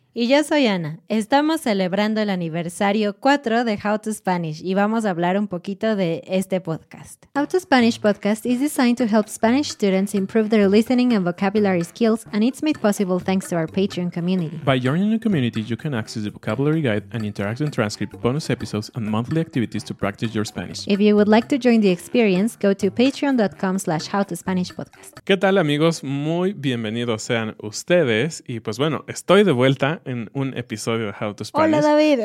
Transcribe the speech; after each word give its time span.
Y 0.13 0.27
yo 0.27 0.43
soy 0.43 0.67
Ana. 0.67 0.99
Estamos 1.07 1.61
celebrando 1.61 2.19
el 2.19 2.29
aniversario 2.29 3.15
4 3.17 3.63
de 3.63 3.79
How 3.81 3.97
to 3.97 4.11
Spanish 4.11 4.61
y 4.61 4.73
vamos 4.73 5.05
a 5.05 5.11
hablar 5.11 5.37
un 5.37 5.47
poquito 5.47 5.95
de 5.95 6.21
este 6.27 6.59
podcast. 6.59 7.23
How 7.33 7.47
to 7.47 7.57
Spanish 7.61 7.97
podcast 7.97 8.45
is 8.45 8.59
designed 8.59 8.97
to 8.97 9.05
help 9.05 9.29
Spanish 9.29 9.69
students 9.69 10.13
improve 10.13 10.49
their 10.49 10.67
listening 10.67 11.13
and 11.13 11.23
vocabulary 11.23 11.85
skills, 11.85 12.25
and 12.33 12.43
it's 12.43 12.61
made 12.61 12.77
possible 12.77 13.23
thanks 13.23 13.47
to 13.47 13.55
our 13.55 13.67
Patreon 13.67 14.11
community. 14.11 14.59
By 14.65 14.81
joining 14.81 15.11
the 15.11 15.17
community, 15.17 15.61
you 15.61 15.77
can 15.77 15.93
access 15.93 16.23
the 16.23 16.31
vocabulary 16.31 16.81
guide 16.81 17.03
and 17.13 17.23
interactive 17.23 17.71
transcript, 17.71 18.21
bonus 18.21 18.49
episodes, 18.49 18.91
and 18.95 19.09
monthly 19.09 19.39
activities 19.39 19.85
to 19.85 19.93
practice 19.93 20.35
your 20.35 20.43
Spanish. 20.43 20.85
If 20.89 20.99
you 20.99 21.15
would 21.15 21.29
like 21.29 21.47
to 21.47 21.57
join 21.57 21.79
the 21.79 21.89
experience, 21.89 22.57
go 22.57 22.73
to 22.73 22.91
patreon.com 22.91 23.79
slash 23.79 24.09
howtospanishpodcast. 24.09 25.21
¿Qué 25.23 25.37
tal 25.37 25.57
amigos? 25.57 26.03
Muy 26.03 26.51
bienvenidos 26.51 27.21
sean 27.21 27.55
ustedes. 27.63 28.43
Y 28.45 28.59
pues 28.59 28.77
bueno, 28.77 29.05
estoy 29.07 29.45
de 29.45 29.53
vuelta 29.53 30.00
en 30.05 30.29
un 30.33 30.57
episodio 30.57 31.07
de 31.07 31.13
How 31.19 31.33
to 31.35 31.43
Spanish. 31.45 31.77
Hola 31.79 31.81
David. 31.87 32.19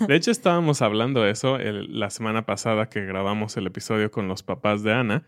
De 0.08 0.14
hecho, 0.16 0.30
estábamos 0.30 0.82
hablando 0.82 1.22
de 1.22 1.30
eso 1.30 1.56
el- 1.56 1.98
la 1.98 2.10
semana 2.10 2.46
pasada 2.46 2.88
que 2.88 3.04
grabamos 3.04 3.56
el 3.56 3.66
episodio 3.66 4.10
con 4.10 4.28
los 4.28 4.42
papás 4.42 4.82
de 4.82 4.92
Ana. 4.92 5.24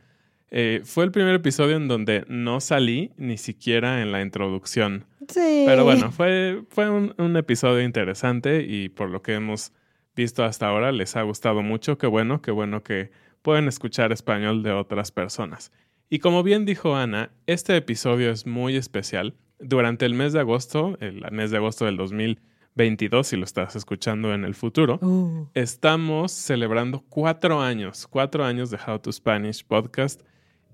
Eh, 0.51 0.83
fue 0.85 1.05
el 1.05 1.11
primer 1.11 1.35
episodio 1.35 1.77
en 1.77 1.89
donde 1.89 2.25
no 2.29 2.61
salí 2.61 3.13
ni 3.17 3.39
siquiera 3.39 4.03
en 4.03 4.13
la 4.13 4.21
introducción. 4.23 5.05
sí. 5.29 5.65
Pero 5.67 5.85
bueno, 5.85 6.13
fue, 6.13 6.63
fue 6.69 6.89
un, 6.91 7.15
un 7.19 7.37
episodio 7.37 7.83
interesante 7.83 8.63
y 8.63 8.89
por 8.89 9.09
lo 9.11 9.23
que 9.23 9.35
hemos 9.35 9.73
visto 10.15 10.45
hasta 10.45 10.69
ahora 10.69 10.93
les 10.93 11.17
ha 11.17 11.23
gustado 11.23 11.63
mucho. 11.63 11.99
Qué 11.99 12.07
bueno, 12.07 12.41
qué 12.41 12.51
bueno 12.53 12.83
que 12.85 13.11
pueden 13.43 13.67
escuchar 13.69 14.13
español 14.13 14.63
de 14.63 14.71
otras 14.73 15.11
personas. 15.11 15.73
Y 16.09 16.21
como 16.21 16.43
bien 16.45 16.65
dijo 16.67 16.95
Ana, 16.95 17.31
este 17.47 17.77
episodio 17.77 18.31
es 18.31 18.47
muy 18.47 18.77
especial. 18.77 19.35
Durante 19.67 20.05
el 20.05 20.13
mes 20.13 20.35
de 20.35 20.41
agosto, 20.41 20.99
el 21.01 21.25
mes 21.33 21.51
de 21.51 21.57
agosto 21.57 21.87
del 21.87 21.97
2022, 21.97 23.27
si 23.27 23.37
lo 23.37 23.45
estás 23.45 23.75
escuchando 23.77 24.35
en 24.35 24.45
el 24.45 24.55
futuro, 24.55 24.99
Uh, 25.01 25.49
estamos 25.55 26.33
celebrando 26.33 27.03
cuatro 27.09 27.63
años, 27.63 28.07
cuatro 28.07 28.45
años 28.45 28.71
de 28.71 28.79
How 28.87 28.99
to 28.99 29.11
Spanish 29.11 29.65
podcast. 29.65 30.21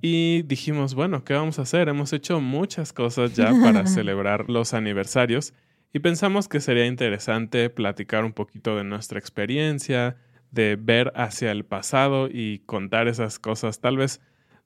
Y 0.03 0.43
dijimos, 0.43 0.95
bueno, 0.95 1.23
¿qué 1.23 1.35
vamos 1.35 1.59
a 1.61 1.63
hacer? 1.63 1.89
Hemos 1.89 2.13
hecho 2.13 2.41
muchas 2.41 2.93
cosas 2.93 3.35
ya 3.37 3.53
para 3.63 3.87
celebrar 3.87 4.51
los 4.51 4.75
aniversarios 4.75 5.55
y 5.93 6.01
pensamos 6.01 6.49
que 6.49 6.61
sería 6.61 6.87
interesante 6.87 7.71
platicar 7.71 8.25
un 8.25 8.33
poquito 8.33 8.77
de 8.77 8.85
nuestra 8.85 9.19
experiencia, 9.19 10.17
de 10.51 10.77
ver 10.77 11.13
hacia 11.15 11.53
el 11.53 11.65
pasado 11.65 12.29
y 12.29 12.61
contar 12.67 13.07
esas 13.07 13.39
cosas 13.39 13.81
tal 13.81 13.99
vez 13.99 14.21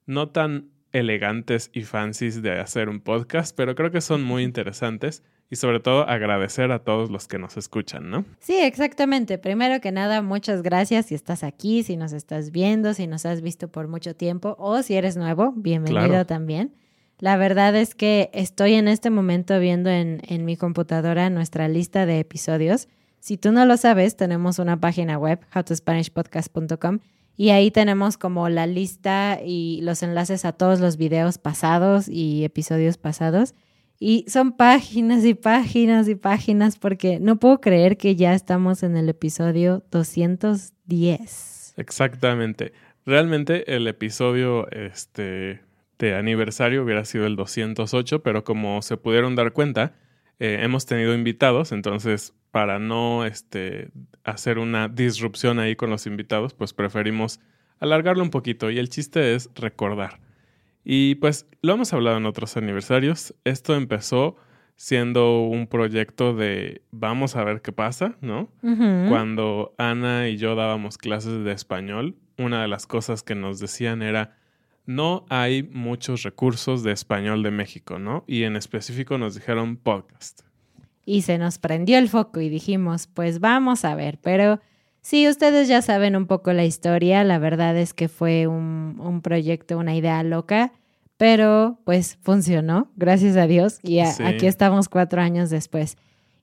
no 0.07 0.31
tan 0.31 0.71
elegantes 0.95 1.71
y 1.75 1.83
fancies 1.83 2.41
de 2.41 2.59
hacer 2.59 2.89
un 2.89 3.01
podcast, 3.01 3.55
pero 3.55 3.75
creo 3.75 3.91
que 3.91 4.01
son 4.01 4.23
muy 4.23 4.43
interesantes 4.45 5.23
y 5.51 5.57
sobre 5.57 5.81
todo 5.81 6.09
agradecer 6.09 6.73
a 6.73 6.79
todos 6.79 7.11
los 7.11 7.29
que 7.29 7.39
nos 7.39 7.57
escuchan, 7.59 8.09
¿no? 8.11 8.25
Sí, 8.41 8.55
exactamente. 8.57 9.37
Primero 9.37 9.81
que 9.83 9.93
nada, 9.93 10.23
muchas 10.23 10.63
gracias 10.63 11.07
si 11.07 11.15
estás 11.15 11.45
aquí, 11.45 11.83
si 11.83 11.97
nos 11.99 12.13
estás 12.13 12.51
viendo, 12.51 12.95
si 12.95 13.07
nos 13.07 13.27
has 13.27 13.43
visto 13.43 13.69
por 13.69 13.87
mucho 13.89 14.17
tiempo 14.17 14.57
o 14.59 14.83
si 14.83 14.95
eres 14.95 15.17
nuevo, 15.17 15.53
bienvenido 15.55 16.07
Claro. 16.07 16.27
también. 16.27 16.75
La 17.19 17.37
verdad 17.37 17.77
es 17.77 17.95
que 17.95 18.31
estoy 18.33 18.75
en 18.75 18.89
este 18.89 19.11
momento 19.11 19.59
viendo 19.61 19.91
en, 19.91 20.21
en 20.27 20.45
mi 20.45 20.57
computadora 20.57 21.29
nuestra 21.31 21.69
lista 21.69 22.07
de 22.07 22.19
episodios. 22.21 22.89
Si 23.21 23.37
tú 23.39 23.53
no 23.53 23.65
lo 23.67 23.77
sabes, 23.77 24.17
tenemos 24.17 24.59
una 24.59 24.79
página 24.81 25.17
web, 25.19 25.41
howtospanishpodcast.com, 25.55 26.99
y 27.37 27.51
ahí 27.51 27.71
tenemos 27.71 28.17
como 28.17 28.49
la 28.49 28.67
lista 28.67 29.41
y 29.45 29.81
los 29.83 30.03
enlaces 30.03 30.45
a 30.45 30.53
todos 30.53 30.81
los 30.81 30.97
videos 30.97 31.39
pasados 31.39 32.09
y 32.09 32.45
episodios 32.45 32.97
pasados. 32.97 33.55
Y 33.99 34.25
son 34.29 34.53
páginas 34.53 35.25
y 35.25 35.35
páginas 35.35 36.09
y 36.09 36.15
páginas 36.15 36.79
porque 36.79 37.19
no 37.21 37.37
puedo 37.39 37.61
creer 37.61 37.97
que 37.97 38.17
ya 38.17 38.35
estamos 38.35 38.83
en 38.83 38.97
el 38.97 39.09
episodio 39.09 39.85
210. 39.91 41.75
Exactamente. 41.77 42.73
Realmente 43.07 43.75
el 43.75 43.87
episodio 43.87 44.71
este, 44.71 45.61
de 45.99 46.15
aniversario 46.15 46.85
hubiera 46.85 47.05
sido 47.05 47.27
el 47.27 47.37
208, 47.37 48.23
pero 48.23 48.45
como 48.45 48.83
se 48.83 48.97
pudieron 48.97 49.35
dar 49.35 49.53
cuenta, 49.53 49.95
eh, 50.39 50.59
hemos 50.63 50.87
tenido 50.87 51.15
invitados, 51.15 51.73
entonces 51.73 52.35
para 52.55 52.79
no 52.79 53.25
este, 53.25 53.91
hacer 54.23 54.61
una 54.61 54.87
disrupción 54.87 55.59
ahí 55.59 55.75
con 55.75 55.91
los 55.91 56.07
invitados, 56.07 56.55
pues 56.55 56.73
preferimos 56.73 57.41
alargarlo 57.81 58.23
un 58.23 58.31
poquito 58.31 58.71
y 58.71 58.79
el 58.79 58.91
chiste 58.91 59.35
es 59.35 59.51
recordar. 59.57 60.21
Y 60.85 61.17
pues 61.17 61.49
lo 61.63 61.73
hemos 61.73 61.93
hablado 61.93 62.19
en 62.19 62.27
otros 62.27 62.57
aniversarios, 62.57 63.35
esto 63.43 63.75
empezó 63.75 64.37
siendo 64.77 65.41
un 65.41 65.67
proyecto 65.67 66.33
de 66.33 66.83
vamos 66.93 67.35
a 67.35 67.43
ver 67.43 67.61
qué 67.61 67.73
pasa, 67.73 68.15
¿no? 68.21 68.53
Cuando 69.09 69.75
Ana 69.77 70.29
y 70.29 70.37
yo 70.37 70.55
dábamos 70.55 70.97
clases 70.97 71.43
de 71.43 71.51
español, 71.51 72.15
una 72.39 72.63
de 72.63 72.69
las 72.69 72.87
cosas 72.87 73.25
que 73.25 73.35
nos 73.35 73.59
decían 73.59 74.01
era, 74.01 74.39
no 74.87 75.27
hay 75.29 75.65
muchos 75.65 76.23
recursos 76.23 76.85
de 76.85 76.93
español 76.93 77.43
de 77.43 77.51
México, 77.51 77.99
¿no? 77.99 78.23
Y 78.29 78.45
en 78.45 78.55
específico 78.55 79.19
nos 79.19 79.35
dijeron 79.35 79.77
podcast. 79.77 80.43
Y 81.05 81.23
se 81.23 81.39
nos 81.39 81.59
prendió 81.59 81.99
el 81.99 82.09
foco 82.09 82.41
y 82.41 82.49
dijimos, 82.49 83.09
pues 83.13 83.41
vamos 83.41 83.85
a 83.85 83.95
ver, 83.95 84.19
pero 84.23 84.61
sí, 85.01 85.29
ustedes 85.29 85.69
ya 85.69 85.83
saben 85.83 86.17
un 86.17 86.27
poco 86.27 86.53
la 86.53 86.65
historia, 86.65 87.25
la 87.25 87.39
verdad 87.39 87.77
es 87.77 87.93
que 87.93 88.09
fue 88.09 88.47
un, 88.47 88.97
un 88.99 89.21
proyecto, 89.21 89.79
una 89.79 89.95
idea 89.95 90.23
loca, 90.23 90.73
pero 91.17 91.79
pues 91.85 92.19
funcionó, 92.23 92.91
gracias 92.97 93.37
a 93.37 93.47
Dios, 93.47 93.79
y 93.83 94.01
aquí 94.01 94.47
estamos 94.47 94.89
cuatro 94.89 95.21
años 95.21 95.51
después. 95.51 95.97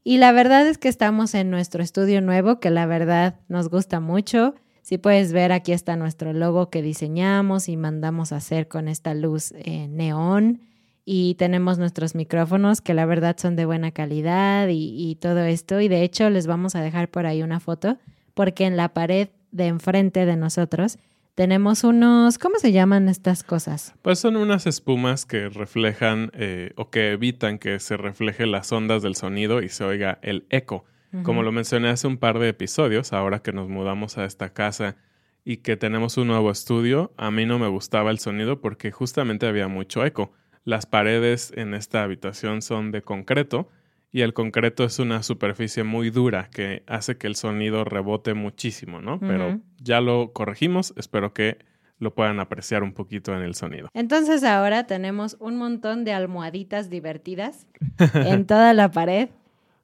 Y 0.03 0.17
la 0.17 0.31
verdad 0.31 0.65
es 0.67 0.77
que 0.77 0.89
estamos 0.89 1.35
en 1.35 1.51
nuestro 1.51 1.83
estudio 1.83 2.21
nuevo, 2.21 2.59
que 2.59 2.69
la 2.69 2.85
verdad 2.85 3.35
nos 3.47 3.69
gusta 3.69 3.99
mucho. 3.99 4.55
Si 4.81 4.97
puedes 4.97 5.31
ver, 5.31 5.51
aquí 5.51 5.73
está 5.73 5.95
nuestro 5.95 6.33
logo 6.33 6.69
que 6.69 6.81
diseñamos 6.81 7.69
y 7.69 7.77
mandamos 7.77 8.31
a 8.31 8.37
hacer 8.37 8.67
con 8.67 8.87
esta 8.87 9.13
luz 9.13 9.53
eh, 9.57 9.87
neón. 9.87 10.61
Y 11.03 11.35
tenemos 11.35 11.77
nuestros 11.77 12.15
micrófonos 12.15 12.81
que 12.81 12.93
la 12.93 13.05
verdad 13.05 13.35
son 13.37 13.55
de 13.55 13.65
buena 13.65 13.91
calidad 13.91 14.67
y, 14.67 14.93
y 14.95 15.15
todo 15.15 15.39
esto. 15.39 15.81
Y 15.81 15.87
de 15.87 16.03
hecho 16.03 16.29
les 16.29 16.47
vamos 16.47 16.75
a 16.75 16.81
dejar 16.81 17.09
por 17.09 17.25
ahí 17.25 17.41
una 17.41 17.59
foto 17.59 17.97
porque 18.33 18.65
en 18.65 18.77
la 18.77 18.93
pared 18.93 19.29
de 19.51 19.67
enfrente 19.67 20.25
de 20.25 20.37
nosotros 20.37 20.97
tenemos 21.35 21.83
unos, 21.83 22.37
¿cómo 22.37 22.57
se 22.59 22.71
llaman 22.71 23.07
estas 23.07 23.43
cosas? 23.43 23.93
Pues 24.01 24.19
son 24.19 24.35
unas 24.35 24.67
espumas 24.67 25.25
que 25.25 25.49
reflejan 25.49 26.29
eh, 26.33 26.73
o 26.75 26.89
que 26.89 27.11
evitan 27.11 27.57
que 27.57 27.79
se 27.79 27.97
refleje 27.97 28.45
las 28.45 28.71
ondas 28.71 29.01
del 29.01 29.15
sonido 29.15 29.61
y 29.61 29.69
se 29.69 29.83
oiga 29.83 30.19
el 30.21 30.45
eco. 30.49 30.85
Como 31.23 31.43
lo 31.43 31.51
mencioné 31.51 31.89
hace 31.89 32.07
un 32.07 32.17
par 32.17 32.39
de 32.39 32.47
episodios, 32.47 33.11
ahora 33.11 33.39
que 33.39 33.51
nos 33.51 33.67
mudamos 33.67 34.17
a 34.17 34.23
esta 34.23 34.53
casa 34.53 34.95
y 35.43 35.57
que 35.57 35.75
tenemos 35.75 36.15
un 36.15 36.27
nuevo 36.27 36.51
estudio, 36.51 37.11
a 37.17 37.31
mí 37.31 37.45
no 37.45 37.59
me 37.59 37.67
gustaba 37.67 38.11
el 38.11 38.19
sonido 38.19 38.61
porque 38.61 38.91
justamente 38.91 39.45
había 39.45 39.67
mucho 39.67 40.05
eco. 40.05 40.31
Las 40.63 40.85
paredes 40.85 41.51
en 41.55 41.73
esta 41.73 42.03
habitación 42.03 42.61
son 42.61 42.91
de 42.91 43.01
concreto 43.01 43.69
y 44.11 44.21
el 44.21 44.33
concreto 44.33 44.83
es 44.83 44.99
una 44.99 45.23
superficie 45.23 45.83
muy 45.83 46.09
dura 46.09 46.49
que 46.51 46.83
hace 46.85 47.17
que 47.17 47.27
el 47.27 47.35
sonido 47.35 47.83
rebote 47.83 48.33
muchísimo, 48.33 49.01
¿no? 49.01 49.19
Pero 49.19 49.59
ya 49.77 50.01
lo 50.01 50.33
corregimos, 50.33 50.93
espero 50.97 51.33
que 51.33 51.57
lo 51.97 52.13
puedan 52.13 52.39
apreciar 52.39 52.83
un 52.83 52.93
poquito 52.93 53.33
en 53.35 53.41
el 53.41 53.55
sonido. 53.55 53.87
Entonces 53.93 54.43
ahora 54.43 54.85
tenemos 54.85 55.37
un 55.39 55.55
montón 55.55 56.03
de 56.03 56.13
almohaditas 56.13 56.89
divertidas 56.89 57.67
en 58.13 58.45
toda 58.45 58.73
la 58.73 58.91
pared 58.91 59.29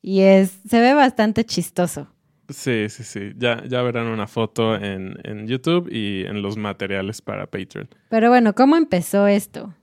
y 0.01 0.21
es 0.21 0.59
se 0.67 0.81
ve 0.81 0.93
bastante 0.93 1.45
chistoso. 1.45 2.07
Sí, 2.49 2.87
sí, 2.89 3.03
sí. 3.03 3.33
Ya, 3.37 3.63
ya 3.65 3.81
verán 3.81 4.07
una 4.07 4.27
foto 4.27 4.75
en, 4.75 5.17
en 5.23 5.47
YouTube 5.47 5.89
y 5.91 6.25
en 6.25 6.41
los 6.41 6.55
materiales 6.57 7.21
para 7.21 7.45
Patreon. 7.47 7.89
Pero 8.09 8.29
bueno, 8.29 8.55
¿cómo 8.55 8.77
empezó 8.77 9.27
esto? 9.27 9.73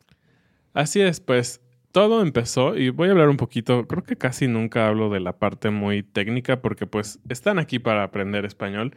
Así 0.75 1.01
es, 1.01 1.21
pues 1.21 1.63
todo 1.93 2.21
empezó, 2.21 2.77
y 2.77 2.91
voy 2.91 3.09
a 3.09 3.13
hablar 3.13 3.29
un 3.29 3.37
poquito, 3.37 3.87
creo 3.87 4.03
que 4.03 4.17
casi 4.17 4.49
nunca 4.49 4.89
hablo 4.89 5.09
de 5.09 5.21
la 5.21 5.39
parte 5.39 5.71
muy 5.71 6.03
técnica 6.03 6.61
porque 6.61 6.87
pues 6.87 7.21
están 7.29 7.61
aquí 7.61 7.79
para 7.79 8.03
aprender 8.03 8.45
español, 8.45 8.97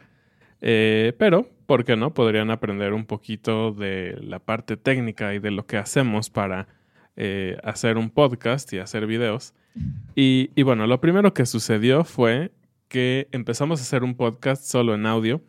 eh, 0.60 1.12
pero, 1.18 1.48
¿por 1.66 1.84
qué 1.84 1.96
no? 1.96 2.12
Podrían 2.14 2.50
aprender 2.50 2.92
un 2.92 3.06
poquito 3.06 3.70
de 3.72 4.18
la 4.20 4.40
parte 4.40 4.76
técnica 4.76 5.34
y 5.34 5.38
de 5.38 5.52
lo 5.52 5.66
que 5.66 5.76
hacemos 5.76 6.30
para 6.30 6.66
eh, 7.16 7.56
hacer 7.62 7.96
un 7.96 8.10
podcast 8.10 8.72
y 8.72 8.78
hacer 8.78 9.06
videos. 9.06 9.54
Y, 10.16 10.50
y 10.56 10.62
bueno, 10.64 10.88
lo 10.88 11.00
primero 11.00 11.32
que 11.34 11.46
sucedió 11.46 12.02
fue 12.02 12.50
que 12.88 13.28
empezamos 13.30 13.78
a 13.80 13.84
hacer 13.84 14.02
un 14.02 14.16
podcast 14.16 14.64
solo 14.64 14.94
en 14.94 15.06
audio 15.06 15.40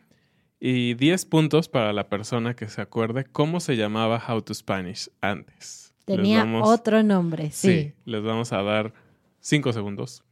y 0.59 0.93
10 0.93 1.25
puntos 1.25 1.69
para 1.69 1.93
la 1.93 2.09
persona 2.09 2.55
que 2.55 2.67
se 2.67 2.81
acuerde 2.81 3.25
cómo 3.25 3.59
se 3.59 3.77
llamaba 3.77 4.21
How 4.27 4.41
to 4.43 4.53
Spanish 4.53 5.09
antes. 5.21 5.88
Tenía 6.15 6.45
otro 6.63 7.03
nombre, 7.03 7.51
sí. 7.51 7.67
Sí, 7.67 7.93
les 8.05 8.23
vamos 8.23 8.51
a 8.53 8.61
dar 8.61 8.93
cinco 9.39 9.73
segundos. 9.73 10.23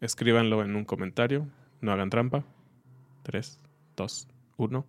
Escríbanlo 0.00 0.62
en 0.62 0.76
un 0.76 0.84
comentario. 0.84 1.46
No 1.80 1.92
hagan 1.92 2.10
trampa. 2.10 2.44
Tres, 3.22 3.60
dos, 3.96 4.28
uno. 4.56 4.86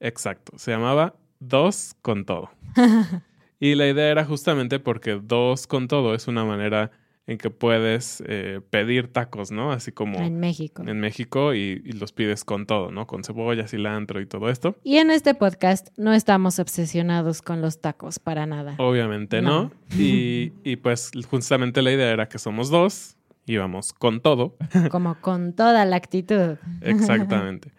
Exacto. 0.00 0.58
Se 0.58 0.70
llamaba 0.70 1.14
Dos 1.40 1.94
con 2.02 2.24
todo. 2.24 2.50
y 3.60 3.74
la 3.76 3.86
idea 3.86 4.10
era 4.10 4.24
justamente 4.24 4.80
porque 4.80 5.20
dos 5.22 5.66
con 5.66 5.86
todo 5.86 6.14
es 6.14 6.26
una 6.26 6.44
manera 6.44 6.90
en 7.28 7.36
que 7.36 7.50
puedes 7.50 8.24
eh, 8.26 8.62
pedir 8.70 9.12
tacos, 9.12 9.50
¿no? 9.50 9.70
Así 9.70 9.92
como... 9.92 10.18
En 10.18 10.40
México. 10.40 10.82
En 10.86 10.98
México 10.98 11.52
y, 11.52 11.76
los 11.92 12.12
pides 12.12 12.42
con 12.42 12.64
todo, 12.64 12.90
¿no? 12.90 13.06
Con 13.06 13.22
cebolla, 13.22 13.68
cilantro 13.68 14.22
y 14.22 14.26
todo 14.26 14.48
esto. 14.48 14.76
Y 14.82 14.96
en 14.96 15.10
este 15.10 15.34
podcast 15.34 15.88
no 15.98 16.14
estamos 16.14 16.58
obsesionados 16.58 17.42
con 17.42 17.60
los 17.60 17.82
tacos 17.82 18.18
para 18.18 18.46
nada. 18.46 18.76
Obviamente 18.78 19.42
no. 19.42 19.70
Y, 19.94 20.54
y 20.64 20.76
pues 20.76 21.10
justamente 21.28 21.82
la 21.82 21.92
idea 21.92 22.10
era 22.10 22.30
que 22.30 22.38
somos 22.38 22.70
dos, 22.70 23.18
íbamos 23.44 23.92
con 23.92 24.22
todo. 24.22 24.56
Como 24.90 25.20
con 25.20 25.52
toda 25.52 25.84
la 25.84 25.96
actitud. 25.96 26.56
Exactamente. 26.80 27.72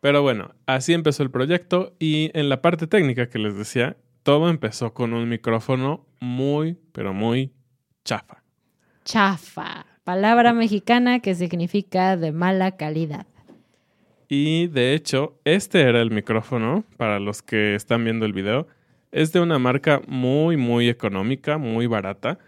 Pero 0.00 0.22
bueno, 0.22 0.54
así 0.64 0.94
empezó 0.94 1.22
el 1.22 1.30
proyecto 1.30 1.94
y 1.98 2.30
en 2.32 2.48
la 2.48 2.62
parte 2.62 2.86
técnica 2.86 3.28
que 3.28 3.38
les 3.38 3.54
decía, 3.54 3.98
todo 4.22 4.48
empezó 4.48 4.94
con 4.94 5.12
un 5.12 5.28
micrófono 5.28 6.06
muy, 6.20 6.78
pero 6.92 7.12
muy 7.12 7.52
chafa 8.02 8.43
chafa, 9.04 9.86
palabra 10.04 10.52
mexicana 10.52 11.20
que 11.20 11.34
significa 11.34 12.16
de 12.16 12.32
mala 12.32 12.76
calidad. 12.76 13.26
Y 14.28 14.68
de 14.68 14.94
hecho, 14.94 15.38
este 15.44 15.82
era 15.82 16.00
el 16.00 16.10
micrófono, 16.10 16.84
para 16.96 17.20
los 17.20 17.42
que 17.42 17.74
están 17.74 18.04
viendo 18.04 18.26
el 18.26 18.32
video. 18.32 18.66
Es 19.12 19.32
de 19.32 19.40
una 19.40 19.58
marca 19.58 20.02
muy, 20.08 20.56
muy 20.56 20.88
económica, 20.88 21.58
muy 21.58 21.86
barata. 21.86 22.38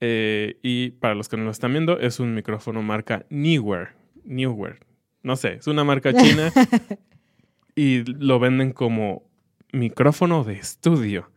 Eh, 0.00 0.58
y 0.62 0.92
para 0.92 1.14
los 1.14 1.28
que 1.28 1.36
no 1.36 1.44
lo 1.44 1.50
están 1.50 1.72
viendo, 1.72 1.98
es 1.98 2.20
un 2.20 2.34
micrófono 2.34 2.82
marca 2.82 3.26
Newer. 3.28 3.88
Newer. 4.24 4.78
No 5.22 5.36
sé, 5.36 5.54
es 5.54 5.66
una 5.66 5.84
marca 5.84 6.14
china. 6.14 6.52
y 7.74 8.04
lo 8.04 8.38
venden 8.38 8.72
como 8.72 9.24
micrófono 9.72 10.44
de 10.44 10.54
estudio. 10.54 11.30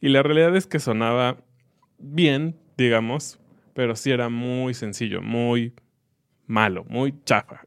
Y 0.00 0.08
la 0.08 0.22
realidad 0.22 0.56
es 0.56 0.66
que 0.66 0.78
sonaba 0.78 1.36
bien, 1.98 2.56
digamos, 2.78 3.38
pero 3.74 3.96
sí 3.96 4.10
era 4.10 4.28
muy 4.28 4.74
sencillo, 4.74 5.22
muy 5.22 5.74
malo, 6.46 6.84
muy 6.88 7.14
chafa. 7.24 7.62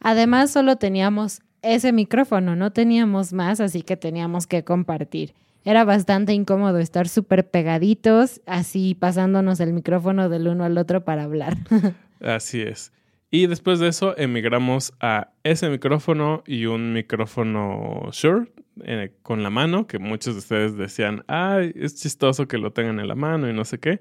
Además, 0.00 0.50
solo 0.50 0.76
teníamos 0.76 1.42
ese 1.62 1.92
micrófono, 1.92 2.56
no 2.56 2.72
teníamos 2.72 3.32
más, 3.32 3.60
así 3.60 3.82
que 3.82 3.96
teníamos 3.96 4.46
que 4.46 4.64
compartir. 4.64 5.34
Era 5.64 5.84
bastante 5.84 6.34
incómodo 6.34 6.78
estar 6.78 7.08
súper 7.08 7.48
pegaditos, 7.48 8.42
así 8.44 8.94
pasándonos 8.94 9.60
el 9.60 9.72
micrófono 9.72 10.28
del 10.28 10.48
uno 10.48 10.64
al 10.64 10.76
otro 10.76 11.04
para 11.04 11.22
hablar. 11.22 11.56
así 12.20 12.60
es. 12.60 12.92
Y 13.30 13.46
después 13.46 13.80
de 13.80 13.88
eso 13.88 14.16
emigramos 14.16 14.92
a 15.00 15.32
ese 15.42 15.68
micrófono 15.70 16.44
y 16.46 16.66
un 16.66 16.92
micrófono 16.92 18.10
Shure 18.12 18.52
eh, 18.84 19.12
con 19.22 19.42
la 19.42 19.50
mano, 19.50 19.86
que 19.86 19.98
muchos 19.98 20.34
de 20.34 20.38
ustedes 20.38 20.76
decían, 20.76 21.24
ay, 21.26 21.72
es 21.74 21.96
chistoso 21.96 22.46
que 22.46 22.58
lo 22.58 22.72
tengan 22.72 23.00
en 23.00 23.08
la 23.08 23.14
mano 23.14 23.48
y 23.48 23.52
no 23.52 23.64
sé 23.64 23.80
qué. 23.80 24.00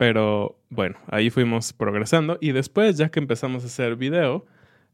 Pero 0.00 0.58
bueno, 0.70 0.96
ahí 1.08 1.28
fuimos 1.28 1.74
progresando 1.74 2.38
y 2.40 2.52
después 2.52 2.96
ya 2.96 3.10
que 3.10 3.18
empezamos 3.18 3.64
a 3.64 3.66
hacer 3.66 3.96
video, 3.96 4.46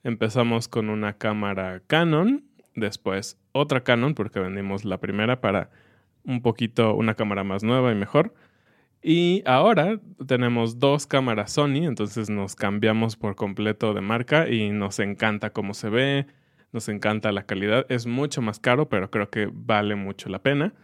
empezamos 0.03 0.67
con 0.67 0.91
una 0.91 1.13
cámara 1.13 1.81
Canon, 1.87 2.43
después 2.75 3.39
otra 3.53 3.85
Canon 3.85 4.15
porque 4.15 4.41
vendimos 4.41 4.85
la 4.85 4.99
primera 4.99 5.41
para 5.41 5.71
un 6.25 6.43
poquito 6.43 6.97
una 6.97 7.15
cámara 7.15 7.45
más 7.45 7.63
nueva 7.63 7.93
y 7.93 7.95
mejor. 7.95 8.35
Y 9.01 9.45
ahora 9.47 10.01
tenemos 10.27 10.81
dos 10.81 11.07
cámaras 11.07 11.53
Sony, 11.53 11.85
entonces 11.85 12.29
nos 12.29 12.57
cambiamos 12.57 13.15
por 13.15 13.37
completo 13.37 13.95
de 13.95 14.01
marca 14.01 14.49
y 14.49 14.71
nos 14.71 14.99
encanta 14.99 15.51
cómo 15.51 15.73
se 15.75 15.89
ve, 15.89 16.27
nos 16.73 16.89
encanta 16.89 17.31
la 17.31 17.47
calidad. 17.47 17.87
Es 17.91 18.09
mucho 18.09 18.43
más 18.43 18.59
caro, 18.59 18.89
pero 18.89 19.09
creo 19.09 19.31
que 19.31 19.49
vale 19.53 19.95
mucho 19.95 20.29
la 20.31 20.41
pena. 20.41 20.75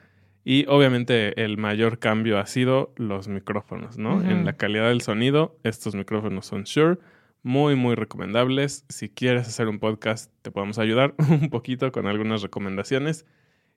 Y 0.45 0.67
obviamente 0.69 1.41
el 1.43 1.57
mayor 1.57 1.99
cambio 1.99 2.39
ha 2.39 2.47
sido 2.47 2.93
los 2.97 3.29
micrófonos, 3.29 3.97
¿no? 3.97 4.21
En 4.23 4.45
la 4.45 4.55
calidad 4.55 4.89
del 4.89 5.01
sonido, 5.01 5.57
estos 5.63 5.95
micrófonos 5.95 6.47
son 6.47 6.65
Shure, 6.65 6.99
muy, 7.45 7.77
muy 7.77 7.95
recomendables. 7.95 8.85
Si 8.89 9.09
quieres 9.09 9.47
hacer 9.47 9.69
un 9.69 9.79
podcast, 9.79 10.33
te 10.43 10.51
podemos 10.51 10.79
ayudar 10.79 11.15
un 11.31 11.49
poquito 11.49 11.93
con 11.93 12.07
algunas 12.07 12.43
recomendaciones. 12.43 13.25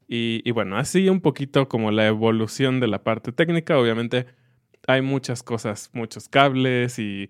Y, 0.08 0.42
y, 0.44 0.52
bueno, 0.52 0.78
así 0.78 1.10
un 1.10 1.22
poquito 1.22 1.68
como 1.68 1.92
la 1.92 2.08
evolución 2.08 2.80
de 2.80 2.88
la 2.88 3.04
parte 3.04 3.32
técnica. 3.32 3.78
Obviamente 3.78 4.26
hay 4.88 5.02
muchas 5.02 5.44
cosas, 5.44 5.90
muchos 5.94 6.30
cables 6.30 7.00
y 7.00 7.30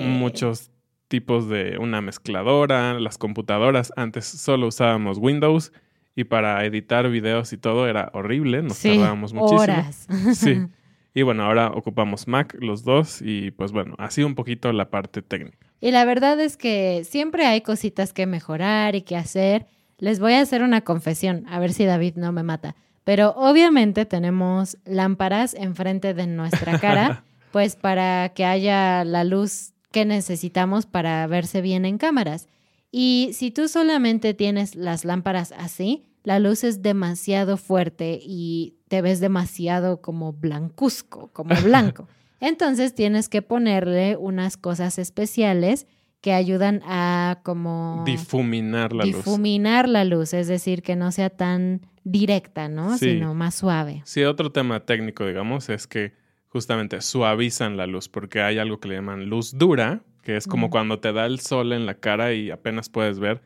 muchos 0.00 0.70
tipos 1.08 1.48
de 1.48 1.78
una 1.78 2.00
mezcladora. 2.00 2.98
Las 2.98 3.18
computadoras, 3.18 3.92
antes 3.96 4.24
solo 4.24 4.68
usábamos 4.68 5.18
Windows 5.18 5.72
y 6.16 6.24
para 6.24 6.64
editar 6.64 7.08
videos 7.10 7.52
y 7.52 7.58
todo 7.58 7.88
era 7.88 8.10
horrible, 8.12 8.62
nos 8.62 8.80
tardábamos 8.80 9.32
muchísimo. 9.32 9.60
Horas. 9.60 10.08
Sí. 10.34 10.66
Y 11.16 11.22
bueno, 11.22 11.44
ahora 11.44 11.68
ocupamos 11.68 12.26
Mac 12.26 12.56
los 12.58 12.82
dos 12.82 13.22
y 13.22 13.52
pues 13.52 13.70
bueno, 13.70 13.94
así 13.98 14.24
un 14.24 14.34
poquito 14.34 14.72
la 14.72 14.90
parte 14.90 15.22
técnica. 15.22 15.64
Y 15.80 15.92
la 15.92 16.04
verdad 16.04 16.40
es 16.40 16.56
que 16.56 17.02
siempre 17.04 17.46
hay 17.46 17.60
cositas 17.60 18.12
que 18.12 18.26
mejorar 18.26 18.96
y 18.96 19.02
que 19.02 19.16
hacer. 19.16 19.66
Les 19.98 20.18
voy 20.18 20.32
a 20.32 20.40
hacer 20.40 20.62
una 20.62 20.80
confesión, 20.80 21.44
a 21.48 21.60
ver 21.60 21.72
si 21.72 21.84
David 21.84 22.14
no 22.16 22.32
me 22.32 22.42
mata. 22.42 22.74
Pero 23.04 23.30
obviamente 23.36 24.06
tenemos 24.06 24.76
lámparas 24.84 25.54
enfrente 25.54 26.14
de 26.14 26.26
nuestra 26.26 26.80
cara, 26.80 27.22
pues 27.52 27.76
para 27.76 28.30
que 28.30 28.44
haya 28.44 29.04
la 29.04 29.22
luz 29.22 29.72
que 29.92 30.04
necesitamos 30.04 30.86
para 30.86 31.24
verse 31.28 31.60
bien 31.60 31.84
en 31.84 31.98
cámaras. 31.98 32.48
Y 32.96 33.30
si 33.32 33.50
tú 33.50 33.66
solamente 33.66 34.34
tienes 34.34 34.76
las 34.76 35.04
lámparas 35.04 35.50
así, 35.50 36.04
la 36.22 36.38
luz 36.38 36.62
es 36.62 36.80
demasiado 36.80 37.56
fuerte 37.56 38.20
y 38.22 38.76
te 38.86 39.02
ves 39.02 39.18
demasiado 39.18 40.00
como 40.00 40.32
blancuzco, 40.32 41.32
como 41.32 41.56
blanco. 41.64 42.06
Entonces 42.38 42.94
tienes 42.94 43.28
que 43.28 43.42
ponerle 43.42 44.16
unas 44.16 44.56
cosas 44.56 45.00
especiales 45.00 45.88
que 46.20 46.34
ayudan 46.34 46.82
a 46.86 47.40
como 47.42 48.04
difuminar 48.06 48.92
la 48.92 49.06
luz. 49.06 49.16
difuminar 49.16 49.88
la 49.88 50.04
luz, 50.04 50.32
es 50.32 50.46
decir, 50.46 50.82
que 50.82 50.94
no 50.94 51.10
sea 51.10 51.30
tan 51.30 51.80
directa, 52.04 52.68
¿no? 52.68 52.96
Sí. 52.96 53.14
Sino 53.14 53.34
más 53.34 53.56
suave. 53.56 54.02
Sí, 54.04 54.22
otro 54.22 54.52
tema 54.52 54.86
técnico, 54.86 55.26
digamos, 55.26 55.68
es 55.68 55.88
que 55.88 56.12
justamente 56.46 57.00
suavizan 57.00 57.76
la 57.76 57.88
luz, 57.88 58.08
porque 58.08 58.40
hay 58.40 58.58
algo 58.58 58.78
que 58.78 58.86
le 58.86 58.94
llaman 58.94 59.24
luz 59.24 59.58
dura, 59.58 60.04
que 60.24 60.36
es 60.36 60.46
como 60.46 60.70
cuando 60.70 60.98
te 60.98 61.12
da 61.12 61.26
el 61.26 61.38
sol 61.40 61.72
en 61.72 61.86
la 61.86 61.94
cara 61.94 62.32
y 62.32 62.50
apenas 62.50 62.88
puedes 62.88 63.18
ver. 63.20 63.42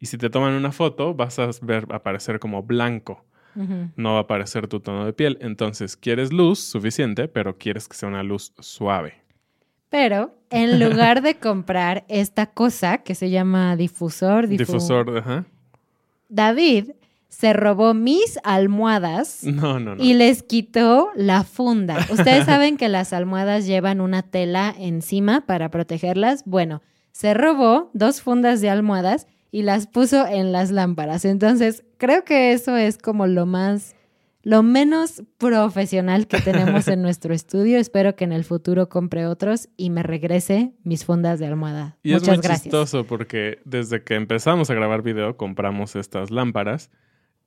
Y 0.00 0.06
si 0.06 0.18
te 0.18 0.30
toman 0.30 0.54
una 0.54 0.72
foto, 0.72 1.14
vas 1.14 1.38
a 1.38 1.48
ver 1.62 1.86
aparecer 1.92 2.40
como 2.40 2.62
blanco, 2.64 3.24
no 3.94 4.12
va 4.14 4.18
a 4.18 4.22
aparecer 4.22 4.66
tu 4.66 4.80
tono 4.80 5.04
de 5.04 5.12
piel. 5.12 5.38
Entonces, 5.42 5.96
quieres 5.96 6.32
luz 6.32 6.58
suficiente, 6.58 7.28
pero 7.28 7.58
quieres 7.58 7.86
que 7.86 7.94
sea 7.96 8.08
una 8.08 8.22
luz 8.22 8.52
suave. 8.58 9.22
Pero 9.90 10.34
en 10.50 10.80
lugar 10.80 11.20
de 11.22 11.36
comprar 11.38 12.04
esta 12.08 12.46
cosa 12.46 12.98
que 12.98 13.14
se 13.14 13.30
llama 13.30 13.76
difusor, 13.76 14.46
difu- 14.46 14.56
Difusor, 14.58 15.18
ajá. 15.18 15.44
David 16.28 16.92
se 17.32 17.54
robó 17.54 17.94
mis 17.94 18.38
almohadas 18.44 19.42
No, 19.44 19.80
no, 19.80 19.96
no. 19.96 20.02
y 20.04 20.12
les 20.14 20.42
quitó 20.42 21.08
la 21.16 21.44
funda. 21.44 21.96
Ustedes 22.10 22.44
saben 22.46 22.76
que 22.76 22.88
las 22.90 23.12
almohadas 23.14 23.66
llevan 23.66 24.00
una 24.02 24.22
tela 24.22 24.74
encima 24.78 25.40
para 25.46 25.70
protegerlas. 25.70 26.42
Bueno, 26.44 26.82
se 27.10 27.32
robó 27.32 27.90
dos 27.94 28.20
fundas 28.20 28.60
de 28.60 28.68
almohadas 28.70 29.26
y 29.50 29.62
las 29.62 29.86
puso 29.86 30.26
en 30.26 30.52
las 30.52 30.70
lámparas. 30.70 31.24
Entonces, 31.24 31.84
creo 31.98 32.24
que 32.24 32.52
eso 32.52 32.76
es 32.76 32.98
como 32.98 33.26
lo 33.26 33.44
más, 33.46 33.94
lo 34.42 34.62
menos 34.62 35.22
profesional 35.38 36.26
que 36.26 36.40
tenemos 36.40 36.86
en 36.88 37.00
nuestro 37.06 37.32
estudio. 37.34 37.78
Espero 37.78 38.14
que 38.14 38.24
en 38.24 38.32
el 38.32 38.44
futuro 38.44 38.88
compre 38.90 39.26
otros 39.26 39.68
y 39.76 39.88
me 39.90 40.02
regrese 40.02 40.74
mis 40.84 41.04
fundas 41.06 41.38
de 41.38 41.46
almohada. 41.46 41.96
Y 42.02 42.12
es 42.12 42.26
muy 42.26 42.36
gracias. 42.36 42.62
chistoso 42.64 43.04
porque 43.04 43.58
desde 43.64 44.04
que 44.04 44.16
empezamos 44.16 44.68
a 44.70 44.74
grabar 44.74 45.02
video 45.02 45.36
compramos 45.38 45.96
estas 45.96 46.30
lámparas 46.30 46.90